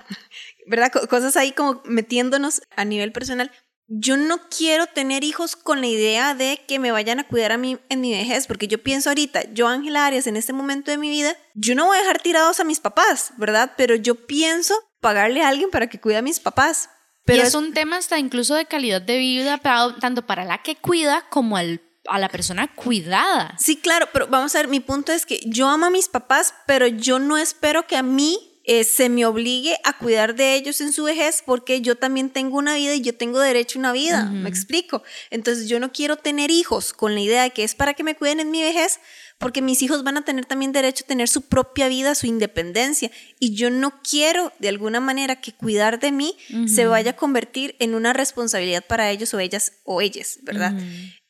¿verdad? 0.67 0.91
Cosas 1.09 1.37
ahí 1.37 1.53
como 1.53 1.83
metiéndonos 1.85 2.63
a 2.77 2.85
nivel 2.85 3.13
personal. 3.13 3.53
Yo 3.87 4.19
no 4.19 4.49
quiero 4.51 4.87
tener 4.87 5.25
hijos 5.25 5.57
con 5.57 5.81
la 5.81 5.87
idea 5.87 6.35
de 6.35 6.63
que 6.69 6.79
me 6.79 6.91
vayan 6.91 7.21
a 7.21 7.27
cuidar 7.27 7.53
a 7.53 7.59
mí 7.59 7.79
en 7.89 8.03
mi 8.03 8.13
vejez, 8.13 8.47
porque 8.47 8.69
yo 8.69 8.83
pienso 8.83 9.09
ahorita, 9.09 9.51
yo 9.55 9.67
Ángela 9.67 10.05
Arias, 10.05 10.27
en 10.27 10.37
este 10.37 10.53
momento 10.53 10.91
de 10.91 10.99
mi 10.99 11.09
vida, 11.09 11.35
yo 11.55 11.75
no 11.75 11.87
voy 11.87 11.97
a 11.97 12.01
dejar 12.01 12.21
tirados 12.21 12.61
a 12.61 12.65
mis 12.65 12.81
papás, 12.81 13.33
¿verdad? 13.39 13.73
Pero 13.79 13.95
yo 13.95 14.27
pienso 14.27 14.75
pagarle 15.01 15.43
a 15.43 15.49
alguien 15.49 15.71
para 15.71 15.89
que 15.89 16.01
cuide 16.01 16.19
a 16.19 16.23
mis 16.23 16.41
papás. 16.41 16.91
Pero 17.25 17.43
y 17.43 17.47
es, 17.47 17.55
un 17.55 17.75
tema 17.75 17.97
hasta 17.97 18.19
incluso 18.19 18.55
de 18.55 18.67
calidad 18.67 19.03
de 19.03 19.19
vida, 19.19 19.61
tanto 20.01 20.27
para 20.27 20.45
la 20.45 20.63
que 20.63 20.77
cuida 20.77 21.25
como 21.31 21.57
al 21.57 21.83
a 22.09 22.19
la 22.19 22.29
persona 22.29 22.69
cuidada. 22.75 23.55
Sí, 23.59 23.77
claro, 23.77 24.09
pero 24.13 24.27
vamos 24.27 24.55
a 24.55 24.59
ver, 24.59 24.69
mi 24.69 24.81
punto 24.81 25.13
es 25.13 25.27
que 25.27 25.41
yo 25.45 25.69
amo 25.69 25.87
a 25.87 25.91
mis 25.91 26.09
papás, 26.09 26.55
pero 26.67 26.87
yo 26.87 27.19
no 27.19 27.37
espero 27.37 27.87
que 27.87 27.97
a 27.97 28.03
mí 28.03 28.48
eh, 28.71 28.85
se 28.85 29.09
me 29.09 29.25
obligue 29.25 29.79
a 29.83 29.97
cuidar 29.97 30.35
de 30.35 30.55
ellos 30.55 30.83
en 30.83 30.93
su 30.93 31.05
vejez 31.05 31.43
porque 31.45 31.81
yo 31.81 31.97
también 31.97 32.29
tengo 32.29 32.59
una 32.59 32.75
vida 32.75 32.95
y 32.95 33.01
yo 33.01 33.17
tengo 33.17 33.41
derecho 33.41 33.79
a 33.79 33.81
una 33.81 33.93
vida, 33.93 34.27
me 34.27 34.51
explico. 34.51 35.03
Entonces 35.31 35.71
yo 35.71 35.81
no 35.81 35.91
quiero 35.91 36.17
tener 36.17 36.51
hijos 36.51 36.93
con 36.93 37.15
la 37.15 37.21
idea 37.23 37.45
de 37.45 37.51
que 37.53 37.65
es 37.65 37.75
para 37.75 37.95
que 37.95 38.05
me 38.05 38.15
cuiden 38.15 38.41
en 38.41 38.51
mi 38.51 38.61
vejez 38.61 39.01
porque 39.39 39.63
mis 39.63 39.81
hijos 39.81 40.05
van 40.05 40.19
a 40.19 40.23
tener 40.23 40.45
también 40.45 40.73
derecho 40.73 41.05
a 41.05 41.09
tener 41.09 41.29
su 41.29 41.49
propia 41.49 41.89
vida, 41.89 42.15
su 42.15 42.27
independencia 42.27 43.11
y 43.39 43.55
yo 43.55 43.71
no 43.71 44.03
quiero 44.03 44.53
de 44.59 44.69
alguna 44.69 45.01
manera 45.01 45.41
que 45.41 45.55
cuidar 45.55 45.99
de 45.99 46.13
mí 46.13 46.37
se 46.67 46.85
vaya 46.87 47.13
a 47.13 47.17
convertir 47.17 47.75
en 47.79 47.95
una 47.95 48.13
responsabilidad 48.13 48.85
para 48.87 49.11
ellos 49.11 49.33
o 49.33 49.41
ellas 49.41 49.73
o 49.85 50.03
ellas, 50.03 50.41
¿verdad? 50.43 50.75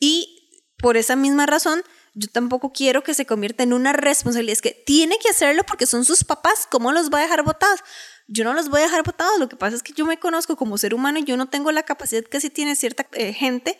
Y 0.00 0.56
por 0.76 0.96
esa 0.96 1.14
misma 1.14 1.46
razón, 1.46 1.82
yo 2.18 2.28
tampoco 2.28 2.72
quiero 2.72 3.04
que 3.04 3.14
se 3.14 3.26
convierta 3.26 3.62
en 3.62 3.72
una 3.72 3.92
responsabilidad. 3.92 4.54
Es 4.54 4.62
que 4.62 4.72
tiene 4.72 5.18
que 5.18 5.28
hacerlo 5.28 5.62
porque 5.64 5.86
son 5.86 6.04
sus 6.04 6.24
papás. 6.24 6.66
¿Cómo 6.68 6.90
los 6.90 7.10
va 7.10 7.18
a 7.18 7.22
dejar 7.22 7.44
botados? 7.44 7.80
Yo 8.26 8.42
no 8.42 8.54
los 8.54 8.68
voy 8.68 8.80
a 8.80 8.84
dejar 8.84 9.04
botados. 9.04 9.38
Lo 9.38 9.48
que 9.48 9.56
pasa 9.56 9.76
es 9.76 9.84
que 9.84 9.92
yo 9.92 10.04
me 10.04 10.18
conozco 10.18 10.56
como 10.56 10.78
ser 10.78 10.94
humano 10.94 11.20
y 11.20 11.24
yo 11.24 11.36
no 11.36 11.48
tengo 11.48 11.70
la 11.70 11.84
capacidad 11.84 12.24
que 12.24 12.40
sí 12.40 12.50
tiene 12.50 12.74
cierta 12.74 13.06
eh, 13.12 13.32
gente 13.32 13.78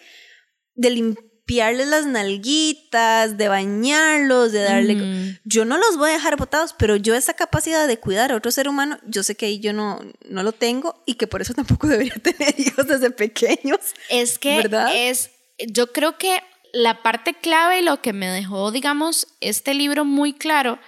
de 0.77 0.91
limpiarles 0.91 1.89
las 1.89 2.07
nalguitas, 2.07 3.37
de 3.37 3.49
bañarlos, 3.49 4.53
de 4.53 4.61
darle... 4.61 5.41
Yo 5.45 5.65
no 5.65 5.77
los 5.77 5.97
voy 5.97 6.11
a 6.11 6.13
dejar 6.13 6.37
botados, 6.37 6.77
pero 6.79 6.95
yo 6.95 7.17
esa 7.17 7.35
capacidad 7.35 7.89
de 7.89 7.99
cuidar 7.99 8.31
a 8.31 8.37
otro 8.37 8.53
ser 8.53 8.69
humano, 8.69 9.01
yo 9.05 9.25
sé 9.25 9.35
que 9.35 9.47
ahí 9.47 9.59
yo 9.59 9.73
no, 9.73 10.01
no 10.29 10.45
lo 10.45 10.53
tengo 10.53 11.03
y 11.07 11.15
que 11.15 11.27
por 11.27 11.43
eso 11.43 11.55
tampoco 11.55 11.89
debería 11.89 12.15
tener 12.23 12.55
hijos 12.57 12.87
desde 12.87 13.11
pequeños. 13.11 13.81
Es 14.09 14.39
que 14.39 14.59
¿verdad? 14.59 14.93
es... 14.95 15.31
Yo 15.73 15.93
creo 15.93 16.19
que 16.19 16.41
la 16.73 17.03
parte 17.03 17.35
clave 17.35 17.81
y 17.81 17.83
lo 17.83 18.01
que 18.03 18.13
me 18.13 18.29
dejó, 18.29 18.71
digamos, 18.71 19.27
este 19.41 19.75
libro 19.75 20.05
muy 20.05 20.33
claro 20.33 20.79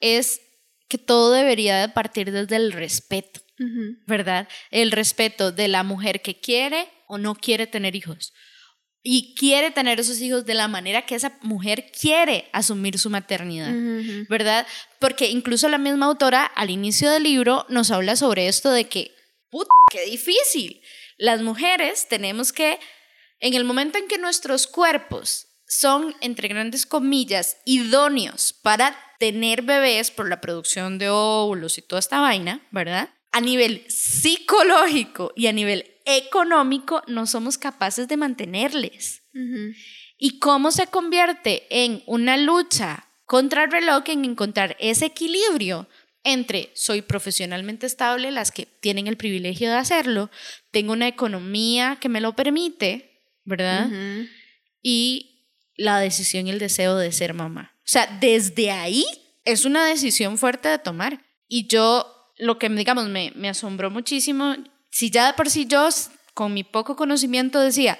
es 0.00 0.40
que 0.88 0.98
todo 0.98 1.32
debería 1.32 1.78
de 1.78 1.88
partir 1.88 2.30
desde 2.30 2.56
el 2.56 2.72
respeto, 2.72 3.40
¿verdad? 4.06 4.48
El 4.70 4.90
respeto 4.90 5.52
de 5.52 5.68
la 5.68 5.82
mujer 5.82 6.22
que 6.22 6.40
quiere 6.40 6.88
o 7.06 7.18
no 7.18 7.34
quiere 7.34 7.66
tener 7.66 7.96
hijos. 7.96 8.32
Y 9.06 9.34
quiere 9.34 9.70
tener 9.70 10.00
esos 10.00 10.20
hijos 10.20 10.46
de 10.46 10.54
la 10.54 10.66
manera 10.66 11.04
que 11.04 11.14
esa 11.14 11.38
mujer 11.42 11.90
quiere 11.98 12.48
asumir 12.52 12.98
su 12.98 13.10
maternidad, 13.10 13.72
¿verdad? 14.30 14.66
Porque 14.98 15.28
incluso 15.28 15.68
la 15.68 15.76
misma 15.76 16.06
autora 16.06 16.44
al 16.44 16.70
inicio 16.70 17.10
del 17.10 17.24
libro 17.24 17.66
nos 17.68 17.90
habla 17.90 18.16
sobre 18.16 18.48
esto 18.48 18.70
de 18.70 18.88
que, 18.88 19.14
¡puta, 19.50 19.68
qué 19.90 20.06
difícil! 20.06 20.80
Las 21.18 21.42
mujeres 21.42 22.08
tenemos 22.08 22.52
que 22.52 22.78
en 23.40 23.54
el 23.54 23.64
momento 23.64 23.98
en 23.98 24.08
que 24.08 24.18
nuestros 24.18 24.66
cuerpos 24.66 25.48
son, 25.66 26.14
entre 26.20 26.48
grandes 26.48 26.86
comillas, 26.86 27.58
idóneos 27.64 28.52
para 28.52 28.96
tener 29.18 29.62
bebés 29.62 30.10
por 30.10 30.28
la 30.28 30.40
producción 30.40 30.98
de 30.98 31.08
óvulos 31.08 31.78
y 31.78 31.82
toda 31.82 32.00
esta 32.00 32.20
vaina, 32.20 32.66
¿verdad? 32.70 33.10
A 33.32 33.40
nivel 33.40 33.84
psicológico 33.88 35.32
y 35.34 35.46
a 35.46 35.52
nivel 35.52 35.90
económico 36.04 37.02
no 37.06 37.26
somos 37.26 37.58
capaces 37.58 38.08
de 38.08 38.16
mantenerles. 38.16 39.22
¿Y 40.18 40.38
cómo 40.38 40.70
se 40.70 40.86
convierte 40.86 41.66
en 41.70 42.02
una 42.06 42.36
lucha 42.36 43.08
contra 43.24 43.64
el 43.64 43.72
reloj 43.72 44.04
en 44.06 44.24
encontrar 44.24 44.76
ese 44.78 45.06
equilibrio 45.06 45.88
entre 46.24 46.70
soy 46.74 47.02
profesionalmente 47.02 47.86
estable, 47.86 48.30
las 48.30 48.50
que 48.50 48.66
tienen 48.66 49.06
el 49.06 49.16
privilegio 49.16 49.70
de 49.70 49.76
hacerlo, 49.76 50.30
tengo 50.70 50.92
una 50.92 51.06
economía 51.06 51.98
que 52.00 52.08
me 52.08 52.22
lo 52.22 52.34
permite, 52.34 53.13
¿verdad? 53.44 53.90
Y 54.82 55.48
la 55.76 55.98
decisión 55.98 56.46
y 56.46 56.50
el 56.50 56.58
deseo 56.58 56.96
de 56.96 57.12
ser 57.12 57.34
mamá. 57.34 57.72
O 57.78 57.88
sea, 57.88 58.06
desde 58.20 58.70
ahí 58.70 59.04
es 59.44 59.64
una 59.64 59.84
decisión 59.84 60.38
fuerte 60.38 60.68
de 60.68 60.78
tomar. 60.78 61.24
Y 61.48 61.66
yo, 61.66 62.32
lo 62.38 62.58
que 62.58 62.68
digamos 62.68 63.08
me, 63.08 63.32
me 63.34 63.48
asombró 63.48 63.90
muchísimo, 63.90 64.54
si 64.90 65.10
ya 65.10 65.26
de 65.26 65.34
por 65.34 65.50
sí 65.50 65.66
yo 65.66 65.88
con 66.34 66.54
mi 66.54 66.64
poco 66.64 66.96
conocimiento 66.96 67.60
decía, 67.60 67.98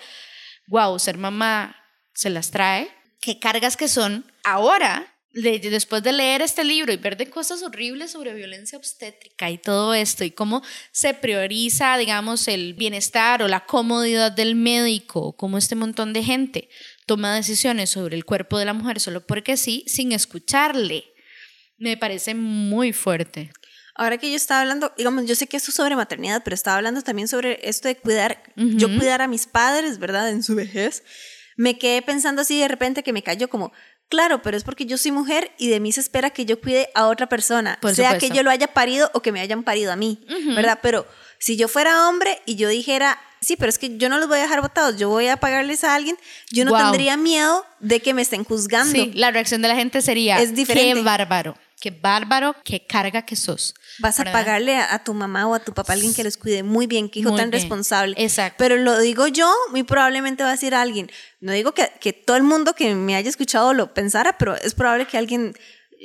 wow, 0.68 0.98
ser 0.98 1.18
mamá 1.18 1.76
se 2.14 2.30
las 2.30 2.50
trae, 2.50 2.88
qué 3.20 3.38
cargas 3.38 3.76
que 3.76 3.88
son, 3.88 4.24
ahora 4.44 5.13
después 5.34 6.02
de 6.02 6.12
leer 6.12 6.42
este 6.42 6.64
libro 6.64 6.92
y 6.92 6.96
ver 6.96 7.16
de 7.16 7.28
cosas 7.28 7.62
horribles 7.62 8.12
sobre 8.12 8.34
violencia 8.34 8.78
obstétrica 8.78 9.50
y 9.50 9.58
todo 9.58 9.92
esto 9.92 10.24
y 10.24 10.30
cómo 10.30 10.62
se 10.92 11.12
prioriza, 11.12 11.96
digamos, 11.96 12.46
el 12.46 12.74
bienestar 12.74 13.42
o 13.42 13.48
la 13.48 13.66
comodidad 13.66 14.30
del 14.30 14.54
médico, 14.54 15.36
cómo 15.36 15.58
este 15.58 15.74
montón 15.74 16.12
de 16.12 16.22
gente 16.22 16.68
toma 17.06 17.34
decisiones 17.34 17.90
sobre 17.90 18.16
el 18.16 18.24
cuerpo 18.24 18.58
de 18.58 18.64
la 18.64 18.74
mujer 18.74 19.00
solo 19.00 19.26
porque 19.26 19.56
sí, 19.56 19.84
sin 19.88 20.12
escucharle, 20.12 21.04
me 21.78 21.96
parece 21.96 22.34
muy 22.34 22.92
fuerte. 22.92 23.50
Ahora 23.96 24.18
que 24.18 24.30
yo 24.30 24.36
estaba 24.36 24.60
hablando, 24.60 24.92
digamos, 24.96 25.26
yo 25.26 25.34
sé 25.34 25.46
que 25.46 25.56
esto 25.56 25.70
es 25.70 25.76
sobre 25.76 25.94
maternidad, 25.94 26.42
pero 26.44 26.54
estaba 26.54 26.76
hablando 26.76 27.02
también 27.02 27.28
sobre 27.28 27.60
esto 27.68 27.88
de 27.88 27.96
cuidar, 27.96 28.42
yo 28.56 28.88
cuidar 28.88 29.22
a 29.22 29.28
mis 29.28 29.46
padres, 29.46 29.98
¿verdad? 29.98 30.30
En 30.30 30.42
su 30.42 30.54
vejez. 30.54 31.04
Me 31.56 31.78
quedé 31.78 32.02
pensando 32.02 32.42
así 32.42 32.58
de 32.58 32.66
repente 32.66 33.04
que 33.04 33.12
me 33.12 33.22
cayó 33.22 33.48
como, 33.48 33.72
Claro, 34.08 34.42
pero 34.42 34.56
es 34.56 34.64
porque 34.64 34.86
yo 34.86 34.96
soy 34.98 35.10
mujer 35.10 35.50
y 35.58 35.68
de 35.68 35.80
mí 35.80 35.90
se 35.90 36.00
espera 36.00 36.30
que 36.30 36.44
yo 36.44 36.60
cuide 36.60 36.88
a 36.94 37.06
otra 37.06 37.28
persona, 37.28 37.78
sea 37.94 38.18
que 38.18 38.30
yo 38.30 38.42
lo 38.42 38.50
haya 38.50 38.68
parido 38.68 39.10
o 39.14 39.22
que 39.22 39.32
me 39.32 39.40
hayan 39.40 39.62
parido 39.64 39.92
a 39.92 39.96
mí, 39.96 40.24
¿verdad? 40.54 40.78
Pero 40.82 41.06
si 41.38 41.56
yo 41.56 41.68
fuera 41.68 42.08
hombre 42.08 42.40
y 42.46 42.56
yo 42.56 42.68
dijera, 42.68 43.18
sí, 43.40 43.56
pero 43.56 43.70
es 43.70 43.78
que 43.78 43.96
yo 43.96 44.08
no 44.08 44.18
los 44.18 44.28
voy 44.28 44.38
a 44.38 44.42
dejar 44.42 44.60
votados, 44.60 44.96
yo 44.96 45.08
voy 45.08 45.28
a 45.28 45.36
pagarles 45.36 45.84
a 45.84 45.94
alguien, 45.94 46.16
yo 46.50 46.64
no 46.64 46.76
tendría 46.76 47.16
miedo 47.16 47.64
de 47.80 48.00
que 48.00 48.14
me 48.14 48.22
estén 48.22 48.44
juzgando. 48.44 48.92
Sí, 48.92 49.12
la 49.14 49.30
reacción 49.30 49.62
de 49.62 49.68
la 49.68 49.76
gente 49.76 50.00
sería, 50.00 50.40
es 50.40 50.54
diferente. 50.54 50.94
qué 50.94 51.02
bárbaro 51.02 51.56
qué 51.84 51.90
bárbaro, 51.90 52.56
qué 52.64 52.86
carga 52.86 53.26
que 53.26 53.36
sos. 53.36 53.74
Vas 53.98 54.18
a 54.18 54.24
pagarle 54.24 54.78
a, 54.78 55.04
tu 55.04 55.12
mamá 55.12 55.46
o 55.46 55.52
a 55.52 55.60
tu 55.60 55.74
papá 55.74 55.92
alguien 55.92 56.14
que 56.14 56.24
los 56.24 56.38
cuide 56.38 56.62
muy 56.62 56.86
bien, 56.86 57.10
qué 57.10 57.20
hijo 57.20 57.36
tan 57.36 57.52
responsable. 57.52 58.14
Exacto. 58.16 58.56
Pero 58.56 58.78
lo 58.78 58.98
digo 59.00 59.26
yo, 59.26 59.52
muy 59.70 59.82
probablemente 59.82 60.42
va 60.42 60.48
a 60.48 60.52
decir 60.52 60.74
alguien. 60.74 61.10
No 61.40 61.52
digo 61.52 61.72
que, 61.72 61.92
que 62.00 62.14
todo 62.14 62.38
el 62.38 62.42
mundo 62.42 62.72
que 62.72 62.94
me 62.94 63.16
haya 63.16 63.28
escuchado 63.28 63.74
lo 63.74 63.92
pensara, 63.92 64.38
pero 64.38 64.56
es 64.56 64.74
probable 64.74 65.06
que 65.06 65.18
alguien 65.18 65.54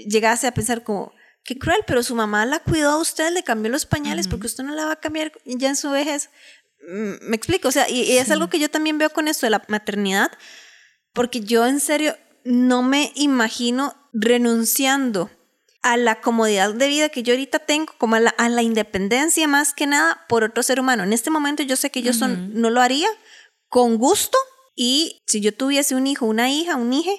llegase 0.05 0.47
a 0.47 0.53
pensar 0.53 0.83
como, 0.83 1.13
qué 1.45 1.57
cruel, 1.57 1.79
pero 1.87 2.03
su 2.03 2.13
mamá 2.13 2.45
la 2.45 2.59
cuidó 2.59 2.89
a 2.89 2.97
usted, 2.97 3.31
le 3.31 3.43
cambió 3.43 3.71
los 3.71 3.85
pañales, 3.85 4.27
porque 4.27 4.47
usted 4.47 4.65
no 4.65 4.75
la 4.75 4.83
va 4.83 4.91
a 4.91 4.99
cambiar 4.99 5.31
ya 5.45 5.69
en 5.69 5.77
su 5.77 5.89
vejez. 5.91 6.29
Mm, 6.89 7.29
me 7.29 7.37
explico, 7.37 7.69
o 7.69 7.71
sea, 7.71 7.89
y, 7.89 8.17
es 8.17 8.29
algo 8.31 8.49
que 8.49 8.59
yo 8.59 8.69
también 8.69 8.97
veo 8.97 9.11
con 9.11 9.29
esto 9.29 9.45
de 9.45 9.51
la 9.51 9.63
maternidad, 9.69 10.29
porque 11.13 11.39
yo 11.39 11.65
en 11.65 11.79
serio 11.79 12.17
no 12.43 12.83
me 12.83 13.13
imagino 13.15 13.95
renunciando 14.11 15.31
a 15.81 15.97
la 15.97 16.19
comodidad 16.21 16.73
de 16.73 16.87
vida 16.87 17.09
que 17.09 17.23
yo 17.23 17.33
ahorita 17.33 17.59
tengo, 17.59 17.93
como 17.97 18.15
a 18.15 18.19
la, 18.19 18.61
independencia 18.61 19.47
más 19.47 19.73
que 19.73 19.87
nada 19.87 20.25
por 20.27 20.43
otro 20.43 20.61
ser 20.63 20.79
humano. 20.79 21.03
En 21.03 21.13
este 21.13 21.29
momento 21.29 21.63
yo 21.63 21.75
sé 21.75 21.89
que 21.89 22.01
yo 22.01 22.13
son, 22.13 22.59
no 22.59 22.69
lo 22.69 22.81
haría 22.81 23.07
con 23.69 23.97
gusto 23.97 24.37
y 24.75 25.21
si 25.25 25.41
yo 25.41 25.53
tuviese 25.53 25.95
un 25.95 26.07
hijo, 26.07 26.25
una 26.25 26.49
hija, 26.49 26.75
un 26.75 26.93
hijo, 26.93 27.11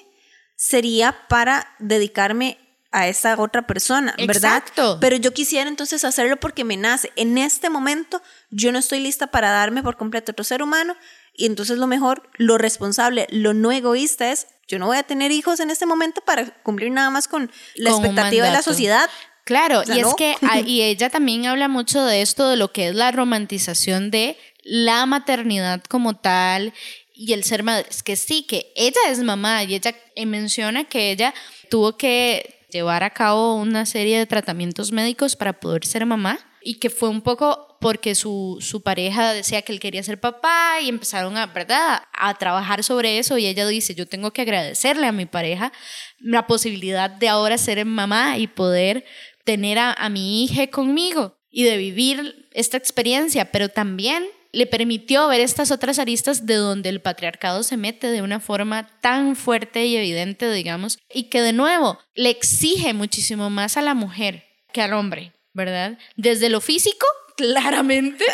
sería 0.55 1.27
para 1.27 1.75
dedicarme 1.79 2.57
a 2.91 3.07
esa 3.07 3.39
otra 3.39 3.65
persona, 3.65 4.13
¿verdad? 4.17 4.57
Exacto. 4.57 4.97
Pero 4.99 5.15
yo 5.15 5.33
quisiera 5.33 5.69
entonces 5.69 6.03
hacerlo 6.03 6.37
porque 6.37 6.63
me 6.63 6.75
nace. 6.75 7.11
En 7.15 7.37
este 7.37 7.69
momento 7.69 8.21
yo 8.49 8.71
no 8.71 8.79
estoy 8.79 8.99
lista 8.99 9.27
para 9.27 9.49
darme 9.49 9.81
por 9.81 9.97
completo 9.97 10.31
a 10.31 10.33
otro 10.33 10.43
ser 10.43 10.61
humano 10.61 10.95
y 11.33 11.45
entonces 11.45 11.77
lo 11.77 11.87
mejor, 11.87 12.29
lo 12.33 12.57
responsable, 12.57 13.27
lo 13.31 13.53
no 13.53 13.71
egoísta 13.71 14.31
es 14.31 14.47
yo 14.71 14.79
no 14.79 14.87
voy 14.87 14.97
a 14.97 15.03
tener 15.03 15.31
hijos 15.31 15.59
en 15.59 15.69
este 15.69 15.85
momento 15.85 16.21
para 16.21 16.45
cumplir 16.63 16.91
nada 16.91 17.09
más 17.09 17.27
con 17.27 17.51
la 17.75 17.89
expectativa 17.89 18.45
de 18.45 18.53
la 18.53 18.61
sociedad. 18.61 19.09
Claro, 19.43 19.83
y 19.85 19.99
es 19.99 20.07
que 20.15 20.35
y 20.65 20.81
ella 20.81 21.09
también 21.09 21.45
habla 21.45 21.67
mucho 21.67 22.03
de 22.05 22.21
esto, 22.21 22.47
de 22.47 22.55
lo 22.55 22.71
que 22.71 22.87
es 22.87 22.95
la 22.95 23.11
romantización 23.11 24.11
de 24.11 24.37
la 24.63 25.05
maternidad 25.05 25.83
como 25.83 26.15
tal 26.15 26.73
y 27.13 27.33
el 27.33 27.43
ser 27.43 27.63
madre. 27.63 27.85
Es 27.89 28.01
que 28.01 28.15
sí, 28.15 28.43
que 28.43 28.71
ella 28.75 29.01
es 29.09 29.19
mamá 29.19 29.63
y 29.65 29.75
ella 29.75 29.93
menciona 30.25 30.85
que 30.85 31.11
ella 31.11 31.33
tuvo 31.69 31.97
que 31.97 32.65
llevar 32.71 33.03
a 33.03 33.09
cabo 33.09 33.55
una 33.55 33.85
serie 33.85 34.17
de 34.17 34.25
tratamientos 34.25 34.93
médicos 34.93 35.35
para 35.35 35.59
poder 35.59 35.85
ser 35.85 36.05
mamá 36.05 36.39
y 36.61 36.75
que 36.75 36.89
fue 36.89 37.09
un 37.09 37.21
poco 37.21 37.70
porque 37.81 38.13
su, 38.13 38.59
su, 38.61 38.81
pareja 38.83 39.33
decía 39.33 39.63
que 39.63 39.73
él 39.73 39.79
quería 39.79 40.03
ser 40.03 40.19
papá 40.19 40.75
y 40.81 40.87
empezaron 40.87 41.35
a, 41.35 41.47
¿verdad? 41.47 42.03
a 42.13 42.33
trabajar 42.35 42.83
sobre 42.83 43.17
eso 43.17 43.39
y 43.39 43.47
ella 43.47 43.67
dice, 43.67 43.95
yo 43.95 44.05
tengo 44.05 44.31
que 44.31 44.43
agradecerle 44.43 45.07
a 45.07 45.11
mi 45.11 45.25
pareja 45.25 45.73
la 46.19 46.45
posibilidad 46.45 47.09
de 47.09 47.27
ahora 47.27 47.57
ser 47.57 47.83
mamá 47.83 48.37
y 48.37 48.45
poder 48.45 49.03
tener 49.43 49.79
a, 49.79 49.93
a 49.93 50.09
mi 50.09 50.43
hija 50.43 50.67
conmigo 50.67 51.39
y 51.49 51.63
de 51.63 51.77
vivir 51.77 52.47
esta 52.53 52.77
experiencia, 52.77 53.51
pero 53.51 53.67
también 53.67 54.25
le 54.51 54.67
permitió 54.67 55.27
ver 55.27 55.41
estas 55.41 55.71
otras 55.71 55.97
aristas 55.97 56.45
de 56.45 56.55
donde 56.55 56.89
el 56.89 57.01
patriarcado 57.01 57.63
se 57.63 57.77
mete 57.77 58.11
de 58.11 58.21
una 58.21 58.39
forma 58.39 58.89
tan 59.01 59.35
fuerte 59.35 59.87
y 59.87 59.95
evidente, 59.95 60.51
digamos, 60.51 60.99
y 61.11 61.23
que 61.23 61.41
de 61.41 61.53
nuevo 61.53 61.97
le 62.13 62.29
exige 62.29 62.93
muchísimo 62.93 63.49
más 63.49 63.75
a 63.75 63.81
la 63.81 63.95
mujer 63.95 64.45
que 64.71 64.83
al 64.83 64.93
hombre, 64.93 65.33
¿verdad? 65.53 65.97
Desde 66.15 66.49
lo 66.49 66.61
físico 66.61 67.07
claramente, 67.41 68.25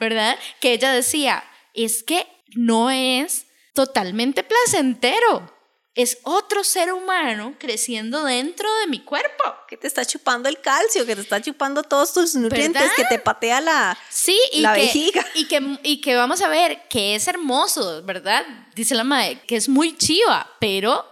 ¿verdad? 0.00 0.38
Que 0.60 0.72
ella 0.72 0.92
decía, 0.92 1.44
es 1.74 2.02
que 2.02 2.26
no 2.54 2.90
es 2.90 3.46
totalmente 3.74 4.42
placentero. 4.42 5.52
Es 5.96 6.18
otro 6.24 6.64
ser 6.64 6.92
humano 6.92 7.54
creciendo 7.56 8.24
dentro 8.24 8.68
de 8.80 8.88
mi 8.88 8.98
cuerpo. 9.04 9.44
Que 9.68 9.76
te 9.76 9.86
está 9.86 10.04
chupando 10.04 10.48
el 10.48 10.60
calcio, 10.60 11.06
que 11.06 11.14
te 11.14 11.22
está 11.22 11.40
chupando 11.40 11.84
todos 11.84 12.12
tus 12.12 12.34
nutrientes, 12.34 12.90
que 12.96 13.04
te 13.04 13.20
patea 13.20 13.60
la, 13.60 13.96
sí, 14.08 14.36
y 14.52 14.60
la 14.60 14.72
vejiga. 14.72 15.24
Y 15.34 15.46
que, 15.46 15.78
y 15.84 16.00
que 16.00 16.16
vamos 16.16 16.42
a 16.42 16.48
ver 16.48 16.88
que 16.88 17.14
es 17.14 17.28
hermoso, 17.28 18.02
¿verdad? 18.02 18.44
Dice 18.74 18.96
la 18.96 19.04
madre, 19.04 19.40
que 19.46 19.54
es 19.54 19.68
muy 19.68 19.96
chiva, 19.96 20.50
pero 20.58 21.06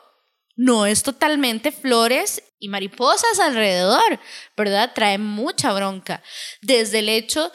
no 0.57 0.85
es 0.87 1.05
totalmente 1.05 1.71
flores 1.71 2.43
y 2.63 2.69
mariposas 2.69 3.41
alrededor, 3.41 4.21
¿verdad? 4.57 4.93
Trae 4.95 5.19
mucha 5.19 5.73
bronca. 5.73 6.23
Desde 6.61 7.01
el 7.01 7.09
hecho, 7.09 7.51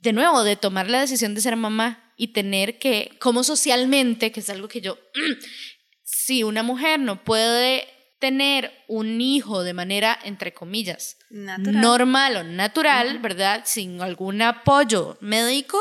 de 0.00 0.12
nuevo, 0.12 0.42
de 0.42 0.56
tomar 0.56 0.90
la 0.90 1.00
decisión 1.00 1.32
de 1.36 1.40
ser 1.40 1.54
mamá 1.54 2.12
y 2.16 2.32
tener 2.32 2.80
que, 2.80 3.16
como 3.20 3.44
socialmente, 3.44 4.32
que 4.32 4.40
es 4.40 4.50
algo 4.50 4.66
que 4.66 4.80
yo, 4.80 4.98
si 6.02 6.42
una 6.42 6.64
mujer 6.64 6.98
no 6.98 7.22
puede 7.22 7.86
tener 8.18 8.72
un 8.88 9.20
hijo 9.20 9.62
de 9.62 9.74
manera, 9.74 10.18
entre 10.24 10.52
comillas, 10.52 11.18
normal 11.30 12.38
o 12.38 12.42
natural, 12.42 13.20
¿verdad? 13.20 13.62
Sin 13.64 14.02
algún 14.02 14.42
apoyo 14.42 15.18
médico, 15.20 15.78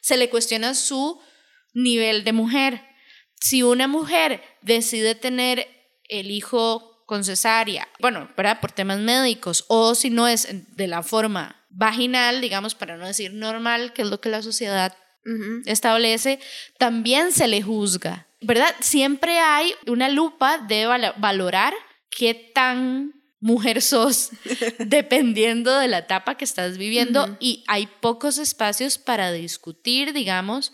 se 0.00 0.16
le 0.16 0.30
cuestiona 0.30 0.74
su 0.74 1.20
nivel 1.74 2.22
de 2.22 2.32
mujer. 2.32 2.86
Si 3.40 3.64
una 3.64 3.88
mujer 3.88 4.40
decide 4.62 5.16
tener 5.16 5.66
el 6.08 6.30
hijo 6.30 6.99
con 7.10 7.24
cesárea, 7.24 7.88
bueno, 7.98 8.28
¿verdad? 8.36 8.60
Por 8.60 8.70
temas 8.70 9.00
médicos, 9.00 9.64
o 9.66 9.96
si 9.96 10.10
no 10.10 10.28
es 10.28 10.46
de 10.76 10.86
la 10.86 11.02
forma 11.02 11.56
vaginal, 11.68 12.40
digamos, 12.40 12.76
para 12.76 12.96
no 12.96 13.04
decir 13.04 13.32
normal, 13.32 13.92
que 13.92 14.02
es 14.02 14.08
lo 14.08 14.20
que 14.20 14.28
la 14.28 14.42
sociedad 14.42 14.96
establece, 15.66 16.38
también 16.78 17.32
se 17.32 17.48
le 17.48 17.62
juzga, 17.62 18.28
¿verdad? 18.40 18.72
Siempre 18.78 19.40
hay 19.40 19.74
una 19.88 20.08
lupa 20.08 20.58
de 20.58 20.86
valorar 21.16 21.74
qué 22.16 22.32
tan 22.54 23.12
mujer 23.40 23.82
sos, 23.82 24.30
dependiendo 24.78 25.80
de 25.80 25.88
la 25.88 25.98
etapa 25.98 26.36
que 26.36 26.44
estás 26.44 26.78
viviendo, 26.78 27.36
y 27.40 27.64
hay 27.66 27.88
pocos 27.88 28.38
espacios 28.38 28.98
para 28.98 29.32
discutir, 29.32 30.12
digamos, 30.12 30.72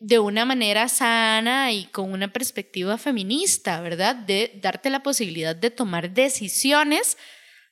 de 0.00 0.18
una 0.18 0.46
manera 0.46 0.88
sana 0.88 1.72
y 1.72 1.84
con 1.84 2.10
una 2.10 2.32
perspectiva 2.32 2.96
feminista, 2.96 3.80
¿verdad? 3.82 4.16
De 4.16 4.58
darte 4.62 4.88
la 4.88 5.02
posibilidad 5.02 5.54
de 5.54 5.70
tomar 5.70 6.10
decisiones 6.10 7.18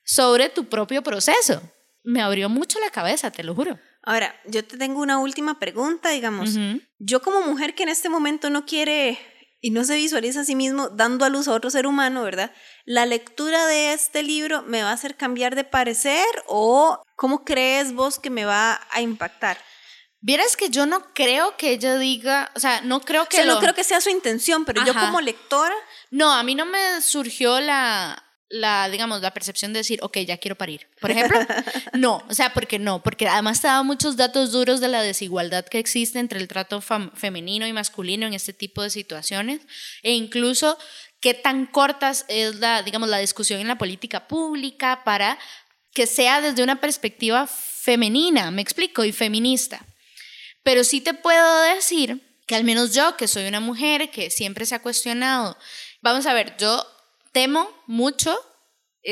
sobre 0.05 0.51
tu 0.51 0.67
propio 0.67 1.03
proceso. 1.03 1.61
Me 2.05 2.21
abrió 2.21 2.49
mucho 2.49 2.79
la 2.81 2.91
cabeza, 2.91 3.31
te 3.31 3.43
lo 3.43 3.55
juro. 3.55 3.79
Ahora, 4.03 4.35
yo 4.47 4.65
te 4.65 4.77
tengo 4.77 5.01
una 5.01 5.19
última 5.19 5.59
pregunta, 5.59 6.11
digamos. 6.11 6.51
Yo 6.99 7.23
como 7.23 7.41
mujer 7.43 7.75
que 7.75 7.83
en 7.83 7.89
este 7.89 8.09
momento 8.09 8.51
no 8.51 8.67
quiere 8.67 9.19
y 9.61 9.71
no 9.71 9.85
se 9.85 9.97
visualiza 9.97 10.41
a 10.41 10.45
sí 10.45 10.55
mismo 10.55 10.89
dando 10.91 11.25
a 11.25 11.31
luz 11.31 11.49
a 11.49 11.53
otro 11.53 11.71
ser 11.71 11.87
humano, 11.87 12.23
¿verdad? 12.23 12.53
¿La 12.85 13.07
lectura 13.07 13.67
de 13.67 13.93
este 13.93 14.23
libro 14.23 14.63
me 14.63 14.83
va 14.83 14.91
a 14.91 14.95
hacer 14.95 15.17
cambiar 15.17 15.57
de 15.57 15.65
parecer 15.65 16.27
o 16.47 17.03
cómo 17.17 17.45
crees 17.45 17.93
vos 17.93 18.19
que 18.19 18.31
me 18.31 18.45
va 18.45 18.81
a 18.91 19.01
impactar? 19.01 19.59
Vieras 20.21 20.57
que 20.57 20.69
yo 20.69 20.85
no 20.87 21.15
creo 21.15 21.57
que 21.57 21.71
ella 21.71 21.97
diga, 21.97 22.51
o 22.57 22.61
sea, 22.61 22.81
no 22.81 23.01
creo 23.01 23.27
que... 23.27 23.41
O 23.43 23.45
no 23.45 23.61
creo 23.61 23.75
que 23.75 23.85
sea 23.85 24.01
su 24.01 24.11
intención, 24.11 24.65
pero 24.65 24.85
yo 24.85 24.93
como 24.93 25.21
lectora... 25.21 25.75
No, 26.11 26.33
a 26.33 26.43
mí 26.43 26.55
no 26.55 26.67
me 26.67 27.01
surgió 27.03 27.61
la, 27.61 28.21
la, 28.49 28.89
digamos, 28.89 29.21
la 29.21 29.33
percepción 29.33 29.73
de 29.73 29.81
decir, 29.81 30.01
ok, 30.03 30.19
ya 30.19 30.39
quiero 30.39 30.57
parir. 30.57 30.89
Por 31.01 31.11
ejemplo, 31.11 31.39
no, 31.93 32.25
o 32.29 32.35
sea, 32.35 32.53
porque 32.53 32.79
no, 32.79 33.03
porque 33.03 33.29
además 33.29 33.61
te 33.61 33.69
dado 33.69 33.85
muchos 33.85 34.17
datos 34.17 34.53
duros 34.53 34.81
de 34.81 34.89
la 34.89 35.03
desigualdad 35.03 35.67
que 35.67 35.79
existe 35.79 36.19
entre 36.19 36.41
el 36.41 36.49
trato 36.49 36.81
femenino 36.81 37.67
y 37.67 37.73
masculino 37.73 38.27
en 38.27 38.35
este 38.35 38.53
tipo 38.53 38.83
de 38.83 38.91
situaciones, 38.91 39.61
e 40.03 40.13
incluso 40.13 40.79
qué 41.21 41.35
tan 41.35 41.67
cortas 41.67 42.25
es 42.29 42.57
la, 42.57 42.83
digamos, 42.83 43.09
la 43.09 43.19
discusión 43.19 43.61
en 43.61 43.69
la 43.69 43.79
política 43.79 44.27
pública 44.29 45.03
para 45.05 45.39
que 45.93 46.07
sea 46.07 46.41
desde 46.41 46.63
una 46.63 46.81
perspectiva 46.81 47.47
femenina, 47.47 48.51
me 48.51 48.63
explico, 48.63 49.05
y 49.05 49.13
feminista. 49.13 49.85
Pero 50.69 50.85
sí 50.85 51.01
te 51.01 51.15
puedo 51.15 51.63
decir 51.63 52.21
que 52.47 52.55
al 52.55 52.63
menos 52.63 52.93
yo, 52.95 53.17
que 53.17 53.27
soy 53.27 53.47
una 53.49 53.59
mujer 53.59 54.11
que 54.11 54.29
siempre 54.29 54.67
se 54.67 54.75
ha 54.75 54.83
cuestionado, 54.83 55.57
vamos 56.03 56.27
a 56.27 56.35
ver, 56.35 56.59
yo 56.59 56.87
temo 57.33 57.71
mucho 57.87 58.39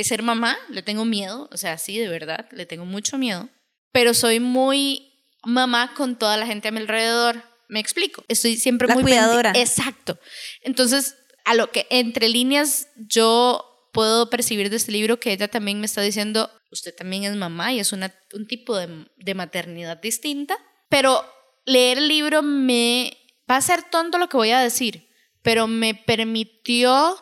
ser 0.02 0.22
mamá, 0.22 0.58
le 0.68 0.82
tengo 0.82 1.06
miedo, 1.06 1.48
o 1.50 1.56
sea, 1.56 1.78
sí, 1.78 1.96
de 1.96 2.08
verdad, 2.08 2.46
le 2.52 2.66
tengo 2.66 2.84
mucho 2.84 3.16
miedo, 3.16 3.48
pero 3.90 4.12
soy 4.12 4.38
muy 4.38 5.14
mamá 5.44 5.94
con 5.94 6.18
toda 6.18 6.36
la 6.36 6.44
gente 6.44 6.68
a 6.68 6.72
mi 6.72 6.80
alrededor. 6.80 7.42
Me 7.70 7.80
explico, 7.80 8.22
estoy 8.28 8.58
siempre 8.58 8.86
la 8.86 8.92
muy 8.92 9.04
cuidadora. 9.04 9.52
Exacto. 9.54 10.18
Entonces, 10.60 11.16
a 11.46 11.54
lo 11.54 11.72
que 11.72 11.86
entre 11.88 12.28
líneas 12.28 12.88
yo 12.96 13.88
puedo 13.94 14.28
percibir 14.28 14.68
de 14.68 14.76
este 14.76 14.92
libro 14.92 15.18
que 15.18 15.32
ella 15.32 15.48
también 15.48 15.80
me 15.80 15.86
está 15.86 16.02
diciendo, 16.02 16.50
usted 16.70 16.94
también 16.94 17.24
es 17.24 17.34
mamá 17.34 17.72
y 17.72 17.80
es 17.80 17.94
una, 17.94 18.14
un 18.34 18.46
tipo 18.46 18.76
de, 18.76 19.06
de 19.16 19.34
maternidad 19.34 19.96
distinta, 19.96 20.58
pero 20.90 21.24
leer 21.66 21.98
el 21.98 22.08
libro 22.08 22.42
me 22.42 23.16
va 23.50 23.56
a 23.56 23.60
ser 23.60 23.82
tonto 23.82 24.18
lo 24.18 24.28
que 24.28 24.36
voy 24.38 24.50
a 24.50 24.60
decir, 24.60 25.08
pero 25.42 25.66
me 25.66 25.94
permitió 25.94 27.16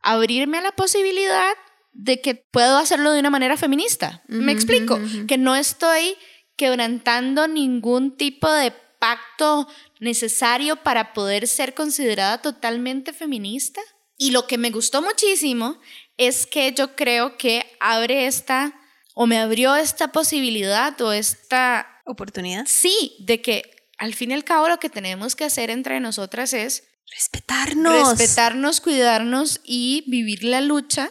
abrirme 0.00 0.58
a 0.58 0.62
la 0.62 0.72
posibilidad 0.72 1.54
de 1.92 2.20
que 2.20 2.34
puedo 2.34 2.78
hacerlo 2.78 3.12
de 3.12 3.20
una 3.20 3.30
manera 3.30 3.56
feminista. 3.56 4.22
¿Me 4.28 4.52
explico? 4.52 4.98
Que 5.26 5.38
no 5.38 5.56
estoy 5.56 6.16
quebrantando 6.56 7.48
ningún 7.48 8.16
tipo 8.16 8.50
de 8.50 8.72
pacto 8.98 9.68
necesario 10.00 10.76
para 10.76 11.12
poder 11.12 11.48
ser 11.48 11.74
considerada 11.74 12.40
totalmente 12.40 13.12
feminista. 13.12 13.80
Y 14.16 14.30
lo 14.30 14.46
que 14.46 14.58
me 14.58 14.70
gustó 14.70 15.02
muchísimo 15.02 15.80
es 16.16 16.46
que 16.46 16.72
yo 16.72 16.94
creo 16.94 17.36
que 17.36 17.66
abre 17.80 18.26
esta, 18.26 18.80
o 19.14 19.26
me 19.26 19.38
abrió 19.38 19.74
esta 19.76 20.12
posibilidad 20.12 20.98
o 21.00 21.12
esta... 21.12 21.88
Oportunidad. 22.04 22.64
Sí, 22.66 23.16
de 23.20 23.40
que 23.40 23.88
al 23.98 24.14
fin 24.14 24.30
y 24.30 24.34
al 24.34 24.44
cabo 24.44 24.68
lo 24.68 24.78
que 24.78 24.90
tenemos 24.90 25.36
que 25.36 25.44
hacer 25.44 25.70
entre 25.70 26.00
nosotras 26.00 26.52
es 26.52 26.84
respetarnos. 27.14 28.18
Respetarnos, 28.18 28.80
cuidarnos 28.80 29.60
y 29.64 30.04
vivir 30.08 30.44
la 30.44 30.60
lucha 30.60 31.10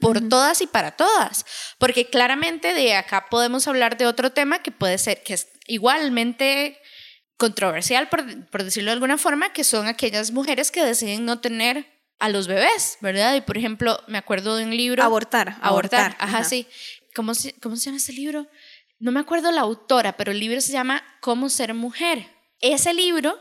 por 0.00 0.28
todas 0.28 0.62
y 0.62 0.66
para 0.66 0.92
todas. 0.92 1.44
Porque 1.78 2.06
claramente 2.06 2.72
de 2.72 2.94
acá 2.94 3.26
podemos 3.30 3.68
hablar 3.68 3.96
de 3.98 4.06
otro 4.06 4.32
tema 4.32 4.62
que 4.62 4.72
puede 4.72 4.98
ser, 4.98 5.22
que 5.22 5.34
es 5.34 5.48
igualmente 5.66 6.80
controversial, 7.36 8.08
por, 8.08 8.46
por, 8.46 8.64
decirlo 8.64 8.90
de 8.90 8.94
alguna 8.94 9.18
forma, 9.18 9.52
que 9.52 9.64
son 9.64 9.86
aquellas 9.86 10.30
mujeres 10.30 10.70
que 10.70 10.84
deciden 10.84 11.24
no 11.24 11.40
tener 11.40 11.86
a 12.18 12.28
los 12.28 12.46
bebés, 12.46 12.98
¿verdad? 13.00 13.34
Y 13.34 13.40
por 13.40 13.56
ejemplo, 13.56 14.02
me 14.08 14.18
acuerdo 14.18 14.56
de 14.56 14.64
un 14.64 14.76
libro... 14.76 15.02
Abortar. 15.02 15.56
Abortar, 15.62 16.16
ajá, 16.18 16.38
ajá, 16.38 16.44
sí. 16.44 16.66
¿Cómo 17.14 17.34
se, 17.34 17.54
¿Cómo 17.60 17.76
se 17.76 17.86
llama 17.86 17.96
ese 17.96 18.12
libro? 18.12 18.46
No 19.00 19.12
me 19.12 19.20
acuerdo 19.20 19.50
la 19.50 19.62
autora, 19.62 20.18
pero 20.18 20.30
el 20.30 20.40
libro 20.40 20.60
se 20.60 20.72
llama 20.72 21.02
Cómo 21.20 21.48
ser 21.48 21.72
mujer. 21.72 22.26
Ese 22.60 22.92
libro, 22.92 23.38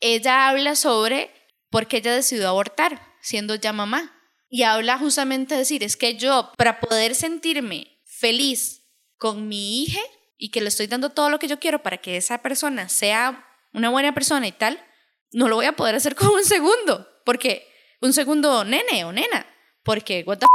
ella 0.00 0.48
habla 0.48 0.74
sobre 0.74 1.30
por 1.70 1.86
qué 1.86 1.98
ella 1.98 2.12
decidió 2.12 2.48
abortar, 2.48 3.00
siendo 3.20 3.54
ya 3.54 3.72
mamá. 3.72 4.12
Y 4.50 4.64
habla 4.64 4.98
justamente 4.98 5.54
de 5.54 5.60
decir, 5.60 5.84
es 5.84 5.96
que 5.96 6.16
yo, 6.16 6.50
para 6.56 6.80
poder 6.80 7.14
sentirme 7.14 8.00
feliz 8.04 8.82
con 9.16 9.46
mi 9.46 9.84
hija 9.84 10.00
y 10.38 10.50
que 10.50 10.60
le 10.60 10.68
estoy 10.68 10.88
dando 10.88 11.10
todo 11.10 11.30
lo 11.30 11.38
que 11.38 11.46
yo 11.46 11.60
quiero 11.60 11.84
para 11.84 11.98
que 11.98 12.16
esa 12.16 12.38
persona 12.42 12.88
sea 12.88 13.46
una 13.72 13.90
buena 13.90 14.12
persona 14.12 14.48
y 14.48 14.52
tal, 14.52 14.84
no 15.30 15.46
lo 15.46 15.54
voy 15.54 15.66
a 15.66 15.76
poder 15.76 15.94
hacer 15.94 16.16
con 16.16 16.30
un 16.30 16.44
segundo, 16.44 17.08
porque 17.24 17.64
un 18.00 18.12
segundo 18.12 18.64
nene 18.64 19.04
o 19.04 19.12
nena, 19.12 19.46
porque 19.84 20.24
what 20.26 20.38
the 20.38 20.46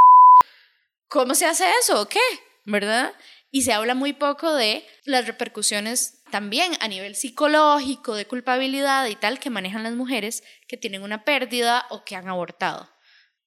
¿cómo 1.08 1.36
se 1.36 1.46
hace 1.46 1.66
eso 1.80 2.02
o 2.02 2.10
qué? 2.10 2.20
¿Verdad? 2.66 3.14
Y 3.52 3.64
se 3.64 3.74
habla 3.74 3.96
muy 3.96 4.14
poco 4.14 4.54
de 4.54 4.86
las 5.04 5.28
repercusiones 5.28 6.24
también 6.32 6.72
a 6.80 6.88
nivel 6.88 7.16
psicológico, 7.16 8.16
de 8.16 8.26
culpabilidad 8.26 9.08
y 9.08 9.16
tal 9.16 9.40
que 9.40 9.50
manejan 9.50 9.84
las 9.84 9.94
mujeres 9.94 10.44
que 10.68 10.78
tienen 10.78 11.04
una 11.04 11.26
pérdida 11.26 11.86
o 11.90 12.06
que 12.06 12.16
han 12.16 12.30
abortado. 12.30 12.90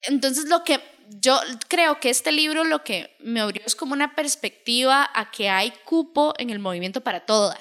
Entonces, 0.03 0.45
lo 0.45 0.62
que 0.62 0.81
yo 1.09 1.40
creo 1.69 1.99
que 2.01 2.11
este 2.11 2.33
libro 2.33 2.64
lo 2.64 2.85
que 2.85 3.17
me 3.21 3.40
abrió 3.40 3.62
es 3.64 3.75
como 3.75 3.95
una 3.95 4.14
perspectiva 4.14 5.11
a 5.14 5.31
que 5.31 5.49
hay 5.49 5.73
cupo 5.85 6.35
en 6.38 6.51
el 6.51 6.59
movimiento 6.59 7.01
para 7.01 7.25
todas. 7.25 7.61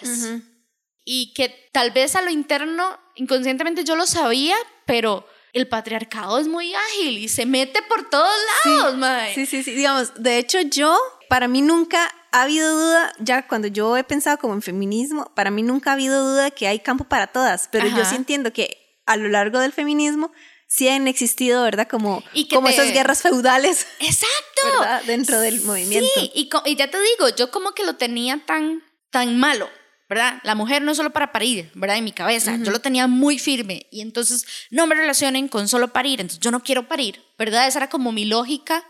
Y 1.06 1.34
que 1.34 1.70
tal 1.72 1.92
vez 1.92 2.16
a 2.16 2.22
lo 2.22 2.30
interno, 2.30 3.00
inconscientemente 3.16 3.84
yo 3.84 3.96
lo 3.96 4.06
sabía, 4.06 4.56
pero 4.86 5.28
el 5.54 5.68
patriarcado 5.68 6.40
es 6.40 6.48
muy 6.48 6.74
ágil 6.74 7.18
y 7.18 7.30
se 7.30 7.46
mete 7.46 7.82
por 7.84 8.10
todos 8.10 8.32
lados, 8.66 8.96
sí, 9.34 9.46
sí, 9.46 9.46
sí, 9.46 9.64
sí, 9.64 9.76
digamos, 9.76 10.14
de 10.16 10.40
hecho 10.40 10.60
yo, 10.62 10.98
para 11.30 11.48
mí 11.48 11.62
nunca 11.62 12.12
ha 12.34 12.42
habido 12.42 12.76
duda, 12.76 13.14
ya 13.20 13.48
cuando 13.48 13.68
yo 13.68 13.96
he 13.96 14.04
pensado 14.04 14.40
como 14.40 14.56
en 14.56 14.64
feminismo, 14.64 15.32
para 15.36 15.52
mí 15.52 15.62
nunca 15.62 15.92
ha 15.92 15.94
habido 15.94 16.32
duda 16.32 16.50
que 16.50 16.68
hay 16.68 16.80
campo 16.80 17.04
para 17.04 17.28
todas, 17.28 17.70
pero 17.72 17.88
yo 17.88 18.04
sí 18.06 18.16
entiendo 18.16 18.52
que 18.52 19.00
a 19.06 19.18
lo 19.18 19.30
largo 19.30 19.60
del 19.60 19.72
feminismo 19.72 20.32
sí 20.68 20.90
han 20.90 21.08
existido, 21.08 21.62
¿verdad? 21.62 21.88
Como, 21.88 22.24
como 22.52 22.70
esas 22.70 22.92
guerras 22.92 23.22
feudales. 23.22 23.86
Exacto. 24.00 24.80
¿verdad? 24.80 25.04
Dentro 25.04 25.40
del 25.40 25.62
movimiento. 25.62 26.10
Sí, 26.16 26.32
y, 26.34 26.50
y, 26.66 26.76
ya 26.76 26.90
te 26.90 26.98
digo, 27.00 27.30
yo 27.38 27.52
como 27.52 27.74
que 27.74 27.86
lo 27.86 27.98
tenía 27.98 28.44
tan, 28.48 28.82
tan 29.12 29.38
malo, 29.38 29.70
¿verdad? 30.10 30.40
La 30.44 30.56
mujer 30.56 30.82
no 30.82 30.92
es 30.92 30.98
solo 30.98 31.12
para 31.14 31.32
parir, 31.32 31.70
¿verdad? 31.76 31.98
En 31.98 32.04
mi 32.04 32.14
cabeza, 32.14 32.58
yo 32.58 32.72
lo 32.72 32.80
tenía 32.80 33.06
muy 33.06 33.38
firme 33.38 33.86
y 33.92 34.02
entonces 34.02 34.48
no 34.72 34.88
me 34.88 34.96
relacionen 34.96 35.48
con 35.50 35.68
solo 35.68 35.94
parir, 35.94 36.20
entonces 36.20 36.40
yo 36.40 36.50
no 36.50 36.64
quiero 36.64 36.88
parir, 36.88 37.24
¿verdad? 37.38 37.68
Esa 37.68 37.78
era 37.78 37.90
como 37.90 38.12
mi 38.12 38.26
lógica 38.26 38.84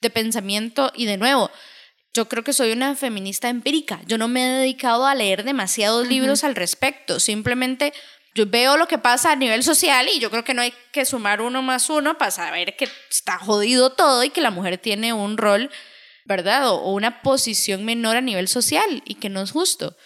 de 0.00 0.10
pensamiento 0.10 0.92
y 0.94 1.06
de 1.06 1.16
nuevo, 1.16 1.50
yo 2.14 2.28
creo 2.28 2.44
que 2.44 2.52
soy 2.52 2.72
una 2.72 2.94
feminista 2.94 3.48
empírica. 3.48 4.00
Yo 4.06 4.16
no 4.18 4.28
me 4.28 4.44
he 4.44 4.58
dedicado 4.60 5.04
a 5.04 5.14
leer 5.16 5.42
demasiados 5.42 6.06
libros 6.06 6.44
al 6.44 6.54
respecto. 6.54 7.18
Simplemente 7.18 7.92
yo 8.34 8.46
veo 8.46 8.76
lo 8.76 8.86
que 8.86 8.98
pasa 8.98 9.32
a 9.32 9.36
nivel 9.36 9.64
social 9.64 10.08
y 10.08 10.20
yo 10.20 10.30
creo 10.30 10.44
que 10.44 10.54
no 10.54 10.62
hay 10.62 10.72
que 10.92 11.04
sumar 11.04 11.40
uno 11.40 11.60
más 11.60 11.90
uno 11.90 12.16
para 12.16 12.30
saber 12.30 12.76
que 12.76 12.88
está 13.10 13.38
jodido 13.38 13.90
todo 13.90 14.22
y 14.22 14.30
que 14.30 14.40
la 14.40 14.52
mujer 14.52 14.78
tiene 14.78 15.12
un 15.12 15.36
rol, 15.36 15.70
¿verdad? 16.24 16.68
O, 16.68 16.92
una 16.92 17.20
posición 17.22 17.84
menor 17.84 18.16
a 18.16 18.20
nivel 18.20 18.46
social 18.46 19.02
y 19.04 19.16
que 19.16 19.28
no 19.28 19.42
es 19.42 19.50
justo. 19.50 19.96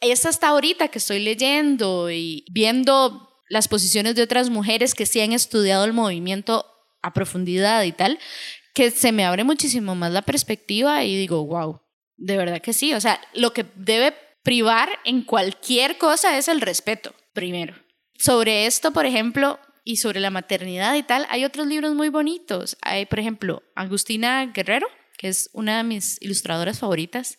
Es 0.00 0.26
hasta 0.26 0.48
ahorita 0.48 0.88
que 0.88 0.98
estoy 0.98 1.18
leyendo 1.18 2.10
y 2.10 2.44
viendo 2.50 3.28
las 3.48 3.66
posiciones 3.66 4.14
de 4.14 4.22
otras 4.22 4.50
mujeres 4.50 4.94
que 4.94 5.04
sí 5.04 5.20
han 5.20 5.32
estudiado 5.32 5.84
el 5.84 5.92
movimiento 5.92 6.64
a 7.02 7.12
profundidad 7.12 7.82
y 7.82 7.92
tal, 7.92 8.18
que 8.74 8.90
se 8.90 9.12
me 9.12 9.24
abre 9.24 9.44
muchísimo 9.44 9.94
más 9.94 10.12
la 10.12 10.22
perspectiva 10.22 11.04
y 11.04 11.16
digo, 11.16 11.44
wow, 11.46 11.80
de 12.16 12.36
verdad 12.36 12.60
que 12.60 12.72
sí. 12.72 12.94
O 12.94 13.00
sea, 13.00 13.20
lo 13.34 13.52
que 13.52 13.66
debe 13.74 14.14
privar 14.42 14.88
en 15.04 15.22
cualquier 15.22 15.98
cosa 15.98 16.38
es 16.38 16.48
el 16.48 16.60
respeto, 16.60 17.14
primero. 17.32 17.74
Sobre 18.18 18.66
esto, 18.66 18.92
por 18.92 19.06
ejemplo, 19.06 19.58
y 19.84 19.96
sobre 19.96 20.20
la 20.20 20.30
maternidad 20.30 20.94
y 20.94 21.02
tal, 21.02 21.26
hay 21.30 21.44
otros 21.44 21.66
libros 21.66 21.94
muy 21.94 22.08
bonitos. 22.08 22.76
Hay, 22.82 23.06
por 23.06 23.18
ejemplo, 23.18 23.62
Agustina 23.74 24.46
Guerrero, 24.46 24.86
que 25.18 25.28
es 25.28 25.50
una 25.52 25.78
de 25.78 25.84
mis 25.84 26.20
ilustradoras 26.20 26.78
favoritas, 26.78 27.38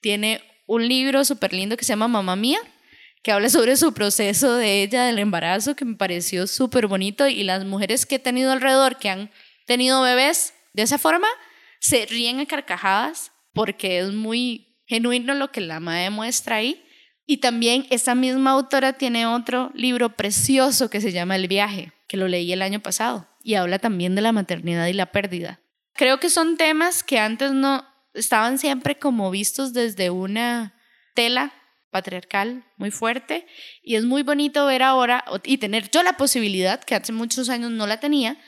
tiene 0.00 0.42
un 0.66 0.88
libro 0.88 1.24
súper 1.24 1.52
lindo 1.52 1.76
que 1.76 1.84
se 1.84 1.92
llama 1.92 2.08
Mamá 2.08 2.36
Mía, 2.36 2.60
que 3.22 3.30
habla 3.30 3.48
sobre 3.48 3.76
su 3.76 3.92
proceso 3.92 4.56
de 4.56 4.82
ella, 4.82 5.04
del 5.04 5.18
embarazo, 5.18 5.76
que 5.76 5.84
me 5.84 5.96
pareció 5.96 6.46
súper 6.46 6.86
bonito, 6.86 7.28
y 7.28 7.44
las 7.44 7.64
mujeres 7.64 8.06
que 8.06 8.16
he 8.16 8.18
tenido 8.18 8.52
alrededor, 8.52 8.98
que 8.98 9.10
han 9.10 9.30
tenido 9.66 10.02
bebés, 10.02 10.54
de 10.72 10.82
esa 10.82 10.98
forma, 10.98 11.28
se 11.80 12.06
ríen 12.06 12.40
a 12.40 12.46
carcajadas 12.46 13.32
porque 13.52 13.98
es 13.98 14.12
muy 14.12 14.78
genuino 14.86 15.34
lo 15.34 15.50
que 15.52 15.60
la 15.60 15.80
madre 15.80 16.10
muestra 16.10 16.56
ahí. 16.56 16.84
Y 17.26 17.38
también 17.38 17.86
esa 17.90 18.14
misma 18.14 18.50
autora 18.50 18.94
tiene 18.94 19.26
otro 19.26 19.70
libro 19.74 20.16
precioso 20.16 20.90
que 20.90 21.00
se 21.00 21.12
llama 21.12 21.36
El 21.36 21.48
viaje, 21.48 21.92
que 22.08 22.16
lo 22.16 22.28
leí 22.28 22.52
el 22.52 22.62
año 22.62 22.80
pasado 22.80 23.28
y 23.42 23.54
habla 23.54 23.78
también 23.78 24.14
de 24.14 24.22
la 24.22 24.32
maternidad 24.32 24.86
y 24.86 24.92
la 24.92 25.12
pérdida. 25.12 25.60
Creo 25.94 26.18
que 26.20 26.30
son 26.30 26.56
temas 26.56 27.02
que 27.02 27.18
antes 27.18 27.52
no 27.52 27.86
estaban 28.14 28.58
siempre 28.58 28.98
como 28.98 29.30
vistos 29.30 29.72
desde 29.72 30.10
una 30.10 30.74
tela 31.14 31.52
patriarcal 31.90 32.64
muy 32.76 32.90
fuerte 32.90 33.46
y 33.82 33.96
es 33.96 34.04
muy 34.04 34.22
bonito 34.22 34.64
ver 34.66 34.82
ahora 34.82 35.24
y 35.44 35.58
tener 35.58 35.90
yo 35.90 36.02
la 36.02 36.14
posibilidad, 36.14 36.82
que 36.82 36.94
hace 36.94 37.12
muchos 37.12 37.48
años 37.50 37.70
no 37.70 37.86
la 37.86 38.00
tenía, 38.00 38.38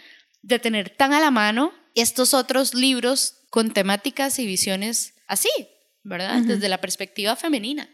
de 0.43 0.59
tener 0.59 0.91
tan 0.91 1.13
a 1.13 1.21
la 1.21 1.31
mano 1.31 1.73
estos 1.95 2.35
otros 2.35 2.75
libros 2.75 3.45
con 3.51 3.73
temáticas 3.73 4.39
y 4.39 4.47
visiones 4.47 5.15
así, 5.27 5.51
¿verdad? 6.03 6.43
Desde 6.43 6.69
la 6.69 6.81
perspectiva 6.81 7.37
femenina. 7.37 7.89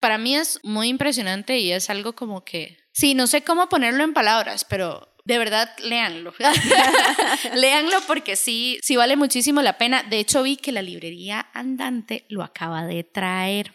Para 0.00 0.18
mí 0.18 0.36
es 0.36 0.60
muy 0.62 0.88
impresionante 0.88 1.58
y 1.58 1.72
es 1.72 1.88
algo 1.90 2.14
como 2.14 2.44
que, 2.44 2.78
sí, 2.92 3.14
no 3.14 3.26
sé 3.26 3.42
cómo 3.42 3.68
ponerlo 3.68 4.04
en 4.04 4.12
palabras, 4.12 4.64
pero 4.64 5.16
de 5.26 5.38
verdad, 5.38 5.70
léanlo. 5.82 6.32
léanlo 7.54 7.98
porque 8.06 8.36
sí, 8.36 8.78
sí 8.82 8.94
vale 8.94 9.16
muchísimo 9.16 9.60
la 9.60 9.76
pena. 9.76 10.04
De 10.04 10.20
hecho, 10.20 10.44
vi 10.44 10.56
que 10.56 10.70
la 10.70 10.82
librería 10.82 11.48
andante 11.52 12.26
lo 12.28 12.44
acaba 12.44 12.86
de 12.86 13.02
traer. 13.02 13.74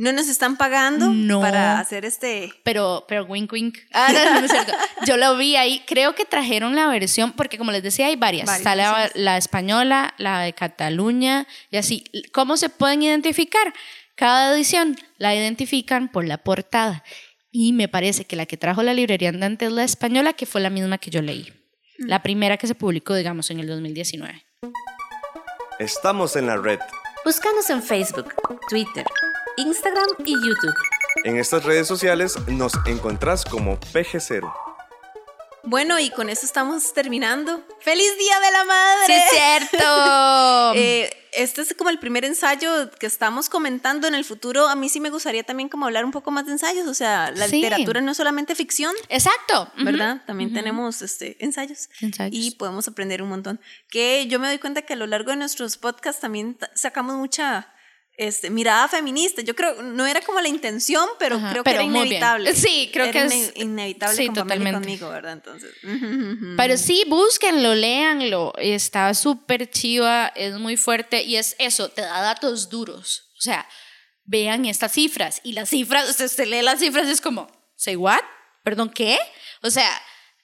No 0.00 0.12
nos 0.12 0.28
están 0.28 0.56
pagando 0.56 1.10
No. 1.12 1.42
para 1.42 1.78
hacer 1.78 2.06
este. 2.06 2.50
Pero, 2.64 3.04
pero 3.06 3.26
wink 3.26 3.52
wink. 3.52 3.76
Ah, 3.92 4.10
no, 4.10 4.24
no, 4.24 4.40
no 4.40 4.46
es 4.46 4.50
cierto. 4.50 4.72
Yo 5.06 5.18
lo 5.18 5.36
vi 5.36 5.56
ahí. 5.56 5.84
Creo 5.86 6.14
que 6.14 6.24
trajeron 6.24 6.74
la 6.74 6.86
versión, 6.86 7.32
porque 7.32 7.58
como 7.58 7.70
les 7.70 7.82
decía, 7.82 8.06
hay 8.06 8.16
varias. 8.16 8.46
Varias 8.46 8.60
Está 8.60 9.18
la, 9.20 9.36
española, 9.36 10.14
la 10.16 10.40
de 10.40 10.54
Cataluña 10.54 11.46
y 11.70 11.76
así. 11.76 12.04
¿Cómo 12.32 12.56
se 12.56 12.70
pueden 12.70 13.02
identificar? 13.02 13.74
Cada 14.14 14.54
edición 14.56 14.96
la 15.18 15.34
identifican 15.34 16.08
por 16.08 16.24
la 16.26 16.38
portada. 16.38 17.04
Y 17.50 17.74
me 17.74 17.86
parece 17.86 18.24
que 18.24 18.36
la 18.36 18.46
que 18.46 18.56
trajo 18.56 18.82
la 18.82 18.94
librería 18.94 19.28
andante 19.28 19.66
es 19.66 19.72
la 19.72 19.84
española, 19.84 20.32
que 20.32 20.46
fue 20.46 20.62
la 20.62 20.70
misma 20.70 20.96
que 20.96 21.10
yo 21.10 21.20
leí. 21.20 21.52
La 21.98 22.22
primera 22.22 22.56
que 22.56 22.66
se 22.66 22.74
publicó, 22.74 23.14
digamos, 23.14 23.50
en 23.50 23.60
el 23.60 23.66
2019. 23.66 24.46
Estamos 25.78 26.36
en 26.36 26.46
la 26.46 26.56
red. 26.56 26.78
Búscanos 27.22 27.68
en 27.68 27.82
Facebook, 27.82 28.32
Twitter, 28.70 29.04
Instagram 29.60 30.08
y 30.24 30.32
YouTube. 30.34 30.74
En 31.24 31.36
estas 31.36 31.64
redes 31.64 31.86
sociales 31.86 32.34
nos 32.48 32.72
encontrás 32.86 33.44
como 33.44 33.78
PG0. 33.78 34.52
Bueno, 35.62 35.98
y 35.98 36.08
con 36.10 36.30
eso 36.30 36.46
estamos 36.46 36.94
terminando. 36.94 37.62
¡Feliz 37.80 38.16
Día 38.18 38.40
de 38.40 38.50
la 38.50 38.64
Madre! 38.64 39.06
¡Sí, 39.06 39.12
es 39.12 39.30
cierto! 39.30 40.72
Eh, 40.74 41.10
este 41.32 41.62
es 41.62 41.74
como 41.76 41.90
el 41.90 41.98
primer 41.98 42.24
ensayo 42.24 42.90
que 42.92 43.06
estamos 43.06 43.48
comentando 43.48 44.06
en 44.08 44.14
el 44.14 44.24
futuro. 44.24 44.68
A 44.68 44.76
mí 44.76 44.88
sí 44.88 45.00
me 45.00 45.10
gustaría 45.10 45.42
también 45.42 45.68
como 45.68 45.84
hablar 45.86 46.04
un 46.04 46.12
poco 46.12 46.30
más 46.30 46.46
de 46.46 46.52
ensayos. 46.52 46.86
O 46.86 46.94
sea, 46.94 47.30
la 47.32 47.46
Sí. 47.48 47.56
literatura 47.56 48.00
no 48.00 48.12
es 48.12 48.16
solamente 48.16 48.54
ficción, 48.54 48.94
Exacto. 49.08 49.70
¿verdad? 49.84 50.22
También 50.26 50.52
tenemos 50.54 51.02
este, 51.02 51.36
ensayos. 51.44 51.88
Ensayos. 52.00 52.34
Y 52.34 52.52
podemos 52.52 52.86
aprender 52.88 53.20
un 53.22 53.28
montón. 53.30 53.60
Que 53.90 54.26
yo 54.28 54.38
me 54.38 54.46
doy 54.48 54.58
cuenta 54.58 54.82
que 54.82 54.92
a 54.92 54.96
lo 54.96 55.06
largo 55.08 55.30
de 55.32 55.36
nuestros 55.38 55.76
podcasts 55.76 56.20
también 56.20 56.54
ta- 56.54 56.70
sacamos 56.74 57.16
mucha 57.16 57.68
este, 58.20 58.50
mirada 58.50 58.86
feminista. 58.86 59.40
Yo 59.40 59.56
creo, 59.56 59.80
no 59.82 60.06
era 60.06 60.20
como 60.20 60.40
la 60.40 60.48
intención, 60.48 61.08
pero 61.18 61.36
Ajá, 61.36 61.50
creo 61.52 61.64
que 61.64 61.70
pero 61.70 61.80
era 61.82 61.88
muy 61.90 61.94
bien. 61.94 62.06
inevitable. 62.08 62.54
Sí, 62.54 62.90
creo 62.92 63.06
Era 63.06 63.12
que 63.12 63.26
es- 63.26 63.32
ine- 63.34 63.52
inevitable 63.56 64.16
sí, 64.16 64.26
con 64.26 64.34
totalmente. 64.34 64.78
conmigo, 64.80 65.08
¿verdad? 65.08 65.32
Entonces. 65.32 65.70
Pero 66.56 66.76
sí, 66.76 67.04
búsquenlo, 67.08 67.74
léanlo. 67.74 68.52
Está 68.58 69.14
súper 69.14 69.70
chiva, 69.70 70.32
es 70.36 70.54
muy 70.58 70.76
fuerte 70.76 71.22
y 71.22 71.36
es 71.36 71.56
eso, 71.58 71.88
te 71.88 72.02
da 72.02 72.20
datos 72.20 72.68
duros. 72.68 73.30
O 73.38 73.40
sea, 73.40 73.66
vean 74.24 74.66
estas 74.66 74.92
cifras 74.92 75.40
y 75.42 75.52
las 75.54 75.70
cifras, 75.70 76.08
usted 76.10 76.28
se 76.28 76.44
lee 76.46 76.60
las 76.62 76.78
cifras 76.80 77.08
y 77.08 77.12
es 77.12 77.20
como, 77.22 77.50
¿say 77.76 77.96
what? 77.96 78.20
¿Perdón, 78.62 78.90
qué? 78.90 79.18
O 79.62 79.70
sea, 79.70 79.88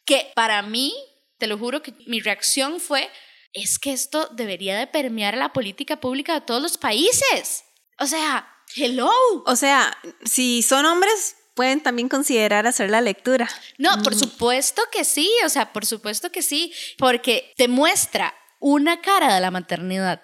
que 0.07 0.33
para 0.35 0.62
mí, 0.62 0.95
te 1.39 1.47
lo 1.47 1.59
juro 1.59 1.83
que 1.83 1.93
mi 2.07 2.21
reacción 2.21 2.81
fue, 2.81 3.11
es 3.53 3.79
que 3.79 3.93
esto 3.93 4.29
debería 4.33 4.79
de 4.79 4.87
permear 4.87 5.37
la 5.37 5.53
política 5.53 6.01
pública 6.01 6.35
de 6.35 6.41
todos 6.41 6.62
los 6.62 6.79
países. 6.79 7.65
O 7.98 8.06
sea, 8.06 8.48
hello. 8.74 9.11
O 9.46 9.56
sea, 9.56 9.96
si 10.24 10.62
son 10.62 10.87
hombres, 10.87 11.37
pueden 11.54 11.82
también 11.82 12.09
considerar 12.09 12.66
hacer 12.66 12.90
la 12.90 13.00
lectura. 13.00 13.48
No, 13.78 14.02
por 14.02 14.14
supuesto 14.14 14.82
que 14.92 15.04
sí, 15.04 15.30
o 15.44 15.48
sea, 15.48 15.72
por 15.72 15.87
supuesto 15.87 16.30
que 16.30 16.42
sí, 16.42 16.72
porque 16.98 17.52
te 17.56 17.68
muestra 17.68 18.35
una 18.61 19.00
cara 19.00 19.35
de 19.35 19.40
la 19.40 19.50
maternidad 19.50 20.22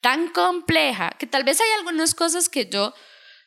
tan 0.00 0.28
compleja 0.28 1.10
que 1.18 1.26
tal 1.26 1.44
vez 1.44 1.60
hay 1.60 1.70
algunas 1.78 2.14
cosas 2.14 2.50
que 2.50 2.66
yo 2.66 2.92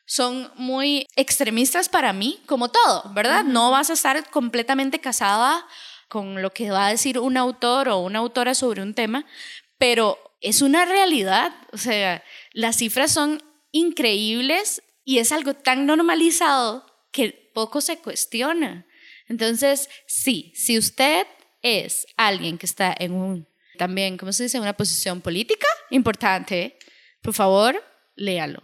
son 0.08 0.52
muy 0.56 1.06
extremistas 1.16 1.90
para 1.90 2.14
mí, 2.14 2.42
como 2.48 2.70
todo, 2.70 3.12
¿verdad? 3.14 3.44
No 3.44 3.70
vas 3.70 3.90
a 3.92 3.94
estar 3.94 4.28
completamente 4.32 5.00
casada 5.00 5.68
con 6.08 6.42
lo 6.42 6.52
que 6.52 6.72
va 6.72 6.88
a 6.88 6.92
decir 6.92 7.20
un 7.20 7.38
autor 7.38 7.90
o 7.90 8.00
una 8.00 8.20
autora 8.20 8.56
sobre 8.56 8.82
un 8.82 8.96
tema, 8.96 9.26
pero 9.78 10.18
es 10.42 10.62
una 10.62 10.86
realidad, 10.86 11.54
o 11.74 11.78
sea, 11.78 12.24
las 12.54 12.78
cifras 12.78 13.12
son 13.12 13.44
increíbles 13.78 14.82
y 15.04 15.20
es 15.20 15.32
algo 15.32 15.54
tan 15.54 15.86
normalizado 15.86 16.86
que 17.12 17.52
poco 17.54 17.82
se 17.82 17.98
cuestiona. 17.98 18.86
Entonces, 19.28 19.90
sí, 20.08 20.52
si 20.56 20.78
usted 20.78 21.26
es 21.62 22.06
alguien 22.18 22.58
que 22.58 22.66
está 22.66 22.96
en 22.98 23.14
un, 23.14 23.48
también, 23.78 24.18
¿cómo 24.18 24.32
se 24.34 24.44
dice?, 24.44 24.60
una 24.60 24.76
posición 24.76 25.22
política 25.22 25.68
importante, 25.90 26.78
por 27.22 27.34
favor, 27.34 27.84
léalo. 28.16 28.62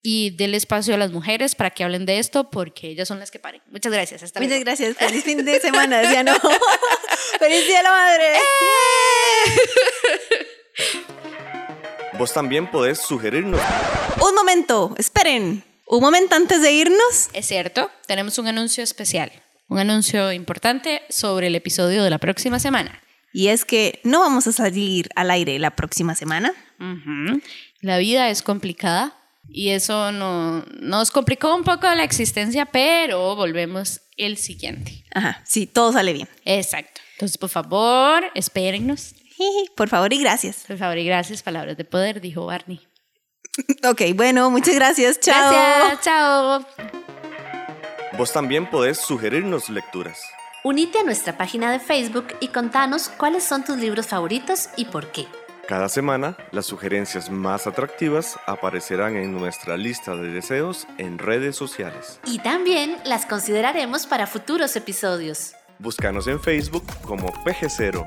Y 0.00 0.30
déle 0.30 0.56
espacio 0.56 0.94
a 0.94 0.98
las 0.98 1.10
mujeres 1.10 1.54
para 1.54 1.70
que 1.70 1.82
hablen 1.84 2.06
de 2.06 2.18
esto, 2.18 2.50
porque 2.50 2.88
ellas 2.88 3.08
son 3.08 3.18
las 3.18 3.30
que 3.30 3.38
paren. 3.40 3.60
Muchas 3.66 3.92
gracias. 3.92 4.22
Hasta 4.22 4.40
Muchas 4.40 4.50
luego. 4.50 4.64
gracias. 4.64 4.96
Feliz 4.96 5.24
fin 5.24 5.44
de 5.44 5.60
semana. 5.68 5.98
Decía 6.00 6.22
no. 6.22 6.34
Feliz 7.38 7.66
día 7.66 7.78
de 7.78 7.82
la 7.82 7.90
madre. 7.90 8.38
Vos 12.18 12.32
también 12.32 12.68
podés 12.68 12.98
sugerirnos 12.98 13.60
Un 14.20 14.34
momento. 14.34 14.92
Esperen. 14.98 15.62
Un 15.86 16.00
momento 16.00 16.34
antes 16.34 16.60
de 16.60 16.72
irnos. 16.72 17.30
Es 17.32 17.46
cierto, 17.46 17.90
tenemos 18.06 18.38
un 18.38 18.48
anuncio 18.48 18.82
especial, 18.82 19.30
un 19.68 19.78
anuncio 19.78 20.32
importante 20.32 21.02
sobre 21.08 21.46
el 21.46 21.54
episodio 21.54 22.02
de 22.02 22.10
la 22.10 22.18
próxima 22.18 22.58
semana. 22.58 23.00
Y 23.32 23.48
es 23.48 23.64
que 23.64 24.00
no 24.02 24.20
vamos 24.20 24.48
a 24.48 24.52
salir 24.52 25.08
al 25.14 25.30
aire 25.30 25.58
la 25.60 25.76
próxima 25.76 26.16
semana. 26.16 26.52
La 27.80 27.98
vida 27.98 28.28
es 28.30 28.42
complicada 28.42 29.16
y 29.48 29.68
eso 29.68 30.10
no, 30.10 30.64
nos 30.80 31.12
complicó 31.12 31.54
un 31.54 31.62
poco 31.62 31.86
la 31.94 32.02
existencia, 32.02 32.66
pero 32.66 33.36
volvemos 33.36 34.00
el 34.16 34.36
siguiente. 34.38 35.04
Ajá. 35.14 35.42
Sí, 35.46 35.66
todo 35.66 35.92
sale 35.92 36.12
bien. 36.12 36.28
Exacto. 36.44 37.00
Entonces, 37.12 37.38
por 37.38 37.48
favor, 37.48 38.24
espérennos. 38.34 39.14
Por 39.76 39.88
favor 39.88 40.12
y 40.12 40.20
gracias. 40.20 40.64
Por 40.66 40.76
favor 40.78 40.98
y 40.98 41.04
gracias, 41.04 41.42
palabras 41.42 41.76
de 41.76 41.84
poder, 41.84 42.20
dijo 42.20 42.46
Barney. 42.46 42.80
Ok, 43.88 44.02
bueno, 44.14 44.50
muchas 44.50 44.74
gracias. 44.74 45.18
Chao. 45.18 45.52
Gracias, 45.52 46.00
chao. 46.02 46.64
Vos 48.16 48.32
también 48.32 48.68
podés 48.70 48.98
sugerirnos 48.98 49.68
lecturas. 49.68 50.20
Unite 50.64 50.98
a 50.98 51.04
nuestra 51.04 51.36
página 51.36 51.70
de 51.72 51.78
Facebook 51.80 52.28
y 52.40 52.48
contanos 52.48 53.08
cuáles 53.08 53.44
son 53.44 53.64
tus 53.64 53.76
libros 53.76 54.06
favoritos 54.06 54.68
y 54.76 54.86
por 54.86 55.10
qué. 55.12 55.26
Cada 55.68 55.88
semana, 55.88 56.36
las 56.50 56.66
sugerencias 56.66 57.30
más 57.30 57.66
atractivas 57.66 58.38
aparecerán 58.46 59.16
en 59.16 59.32
nuestra 59.32 59.76
lista 59.76 60.16
de 60.16 60.28
deseos 60.28 60.86
en 60.96 61.18
redes 61.18 61.56
sociales. 61.56 62.20
Y 62.24 62.38
también 62.38 62.96
las 63.04 63.26
consideraremos 63.26 64.06
para 64.06 64.26
futuros 64.26 64.74
episodios. 64.76 65.52
Búscanos 65.78 66.26
en 66.26 66.40
Facebook 66.40 66.84
como 67.02 67.28
PG0. 67.44 68.04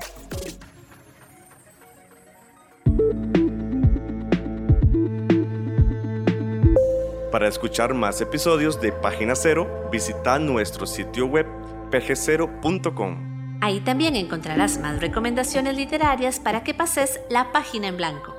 Para 7.32 7.48
escuchar 7.48 7.94
más 7.94 8.20
episodios 8.20 8.82
de 8.82 8.92
Página 8.92 9.36
Cero, 9.36 9.88
visita 9.90 10.38
nuestro 10.38 10.86
sitio 10.86 11.28
web 11.28 11.48
pg0.com. 11.90 13.60
Ahí 13.62 13.80
también 13.80 14.18
encontrarás 14.18 14.80
más 14.80 15.00
recomendaciones 15.00 15.78
literarias 15.78 16.40
para 16.42 16.64
que 16.66 16.74
pases 16.74 17.22
la 17.30 17.54
página 17.54 17.88
en 17.88 17.96
blanco. 17.96 18.36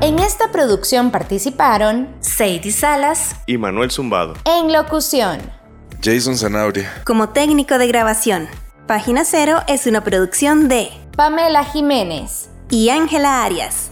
En 0.00 0.18
esta 0.20 0.52
producción 0.52 1.10
participaron 1.10 2.08
Sadie 2.20 2.70
Salas, 2.70 3.34
Y 3.46 3.58
Manuel 3.58 3.90
Zumbado. 3.90 4.34
en 4.44 4.72
locución 4.72 5.40
Jason 6.02 6.36
Zanabria. 6.36 7.02
Como 7.04 7.30
técnico 7.30 7.78
de 7.78 7.88
grabación, 7.88 8.46
Página 8.86 9.24
Cero 9.24 9.62
es 9.66 9.86
una 9.86 10.04
producción 10.04 10.68
de 10.68 10.90
Pamela 11.16 11.64
Jiménez. 11.64 12.50
y 12.68 12.90
Ángela 12.90 13.42
Arias. 13.42 13.90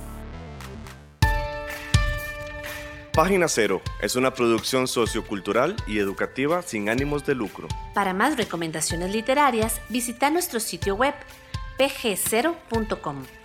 Página 3.14 3.48
Cero 3.48 3.80
es 4.02 4.14
una 4.14 4.34
producción 4.34 4.86
sociocultural 4.86 5.74
y 5.86 6.00
educativa 6.00 6.60
sin 6.60 6.90
ánimos 6.90 7.24
de 7.24 7.34
lucro. 7.34 7.68
Para 7.94 8.12
más 8.12 8.36
recomendaciones 8.36 9.10
literarias, 9.10 9.80
visita 9.88 10.28
nuestro 10.28 10.60
sitio 10.60 10.96
web 10.96 11.14
pg0.com. 11.78 13.24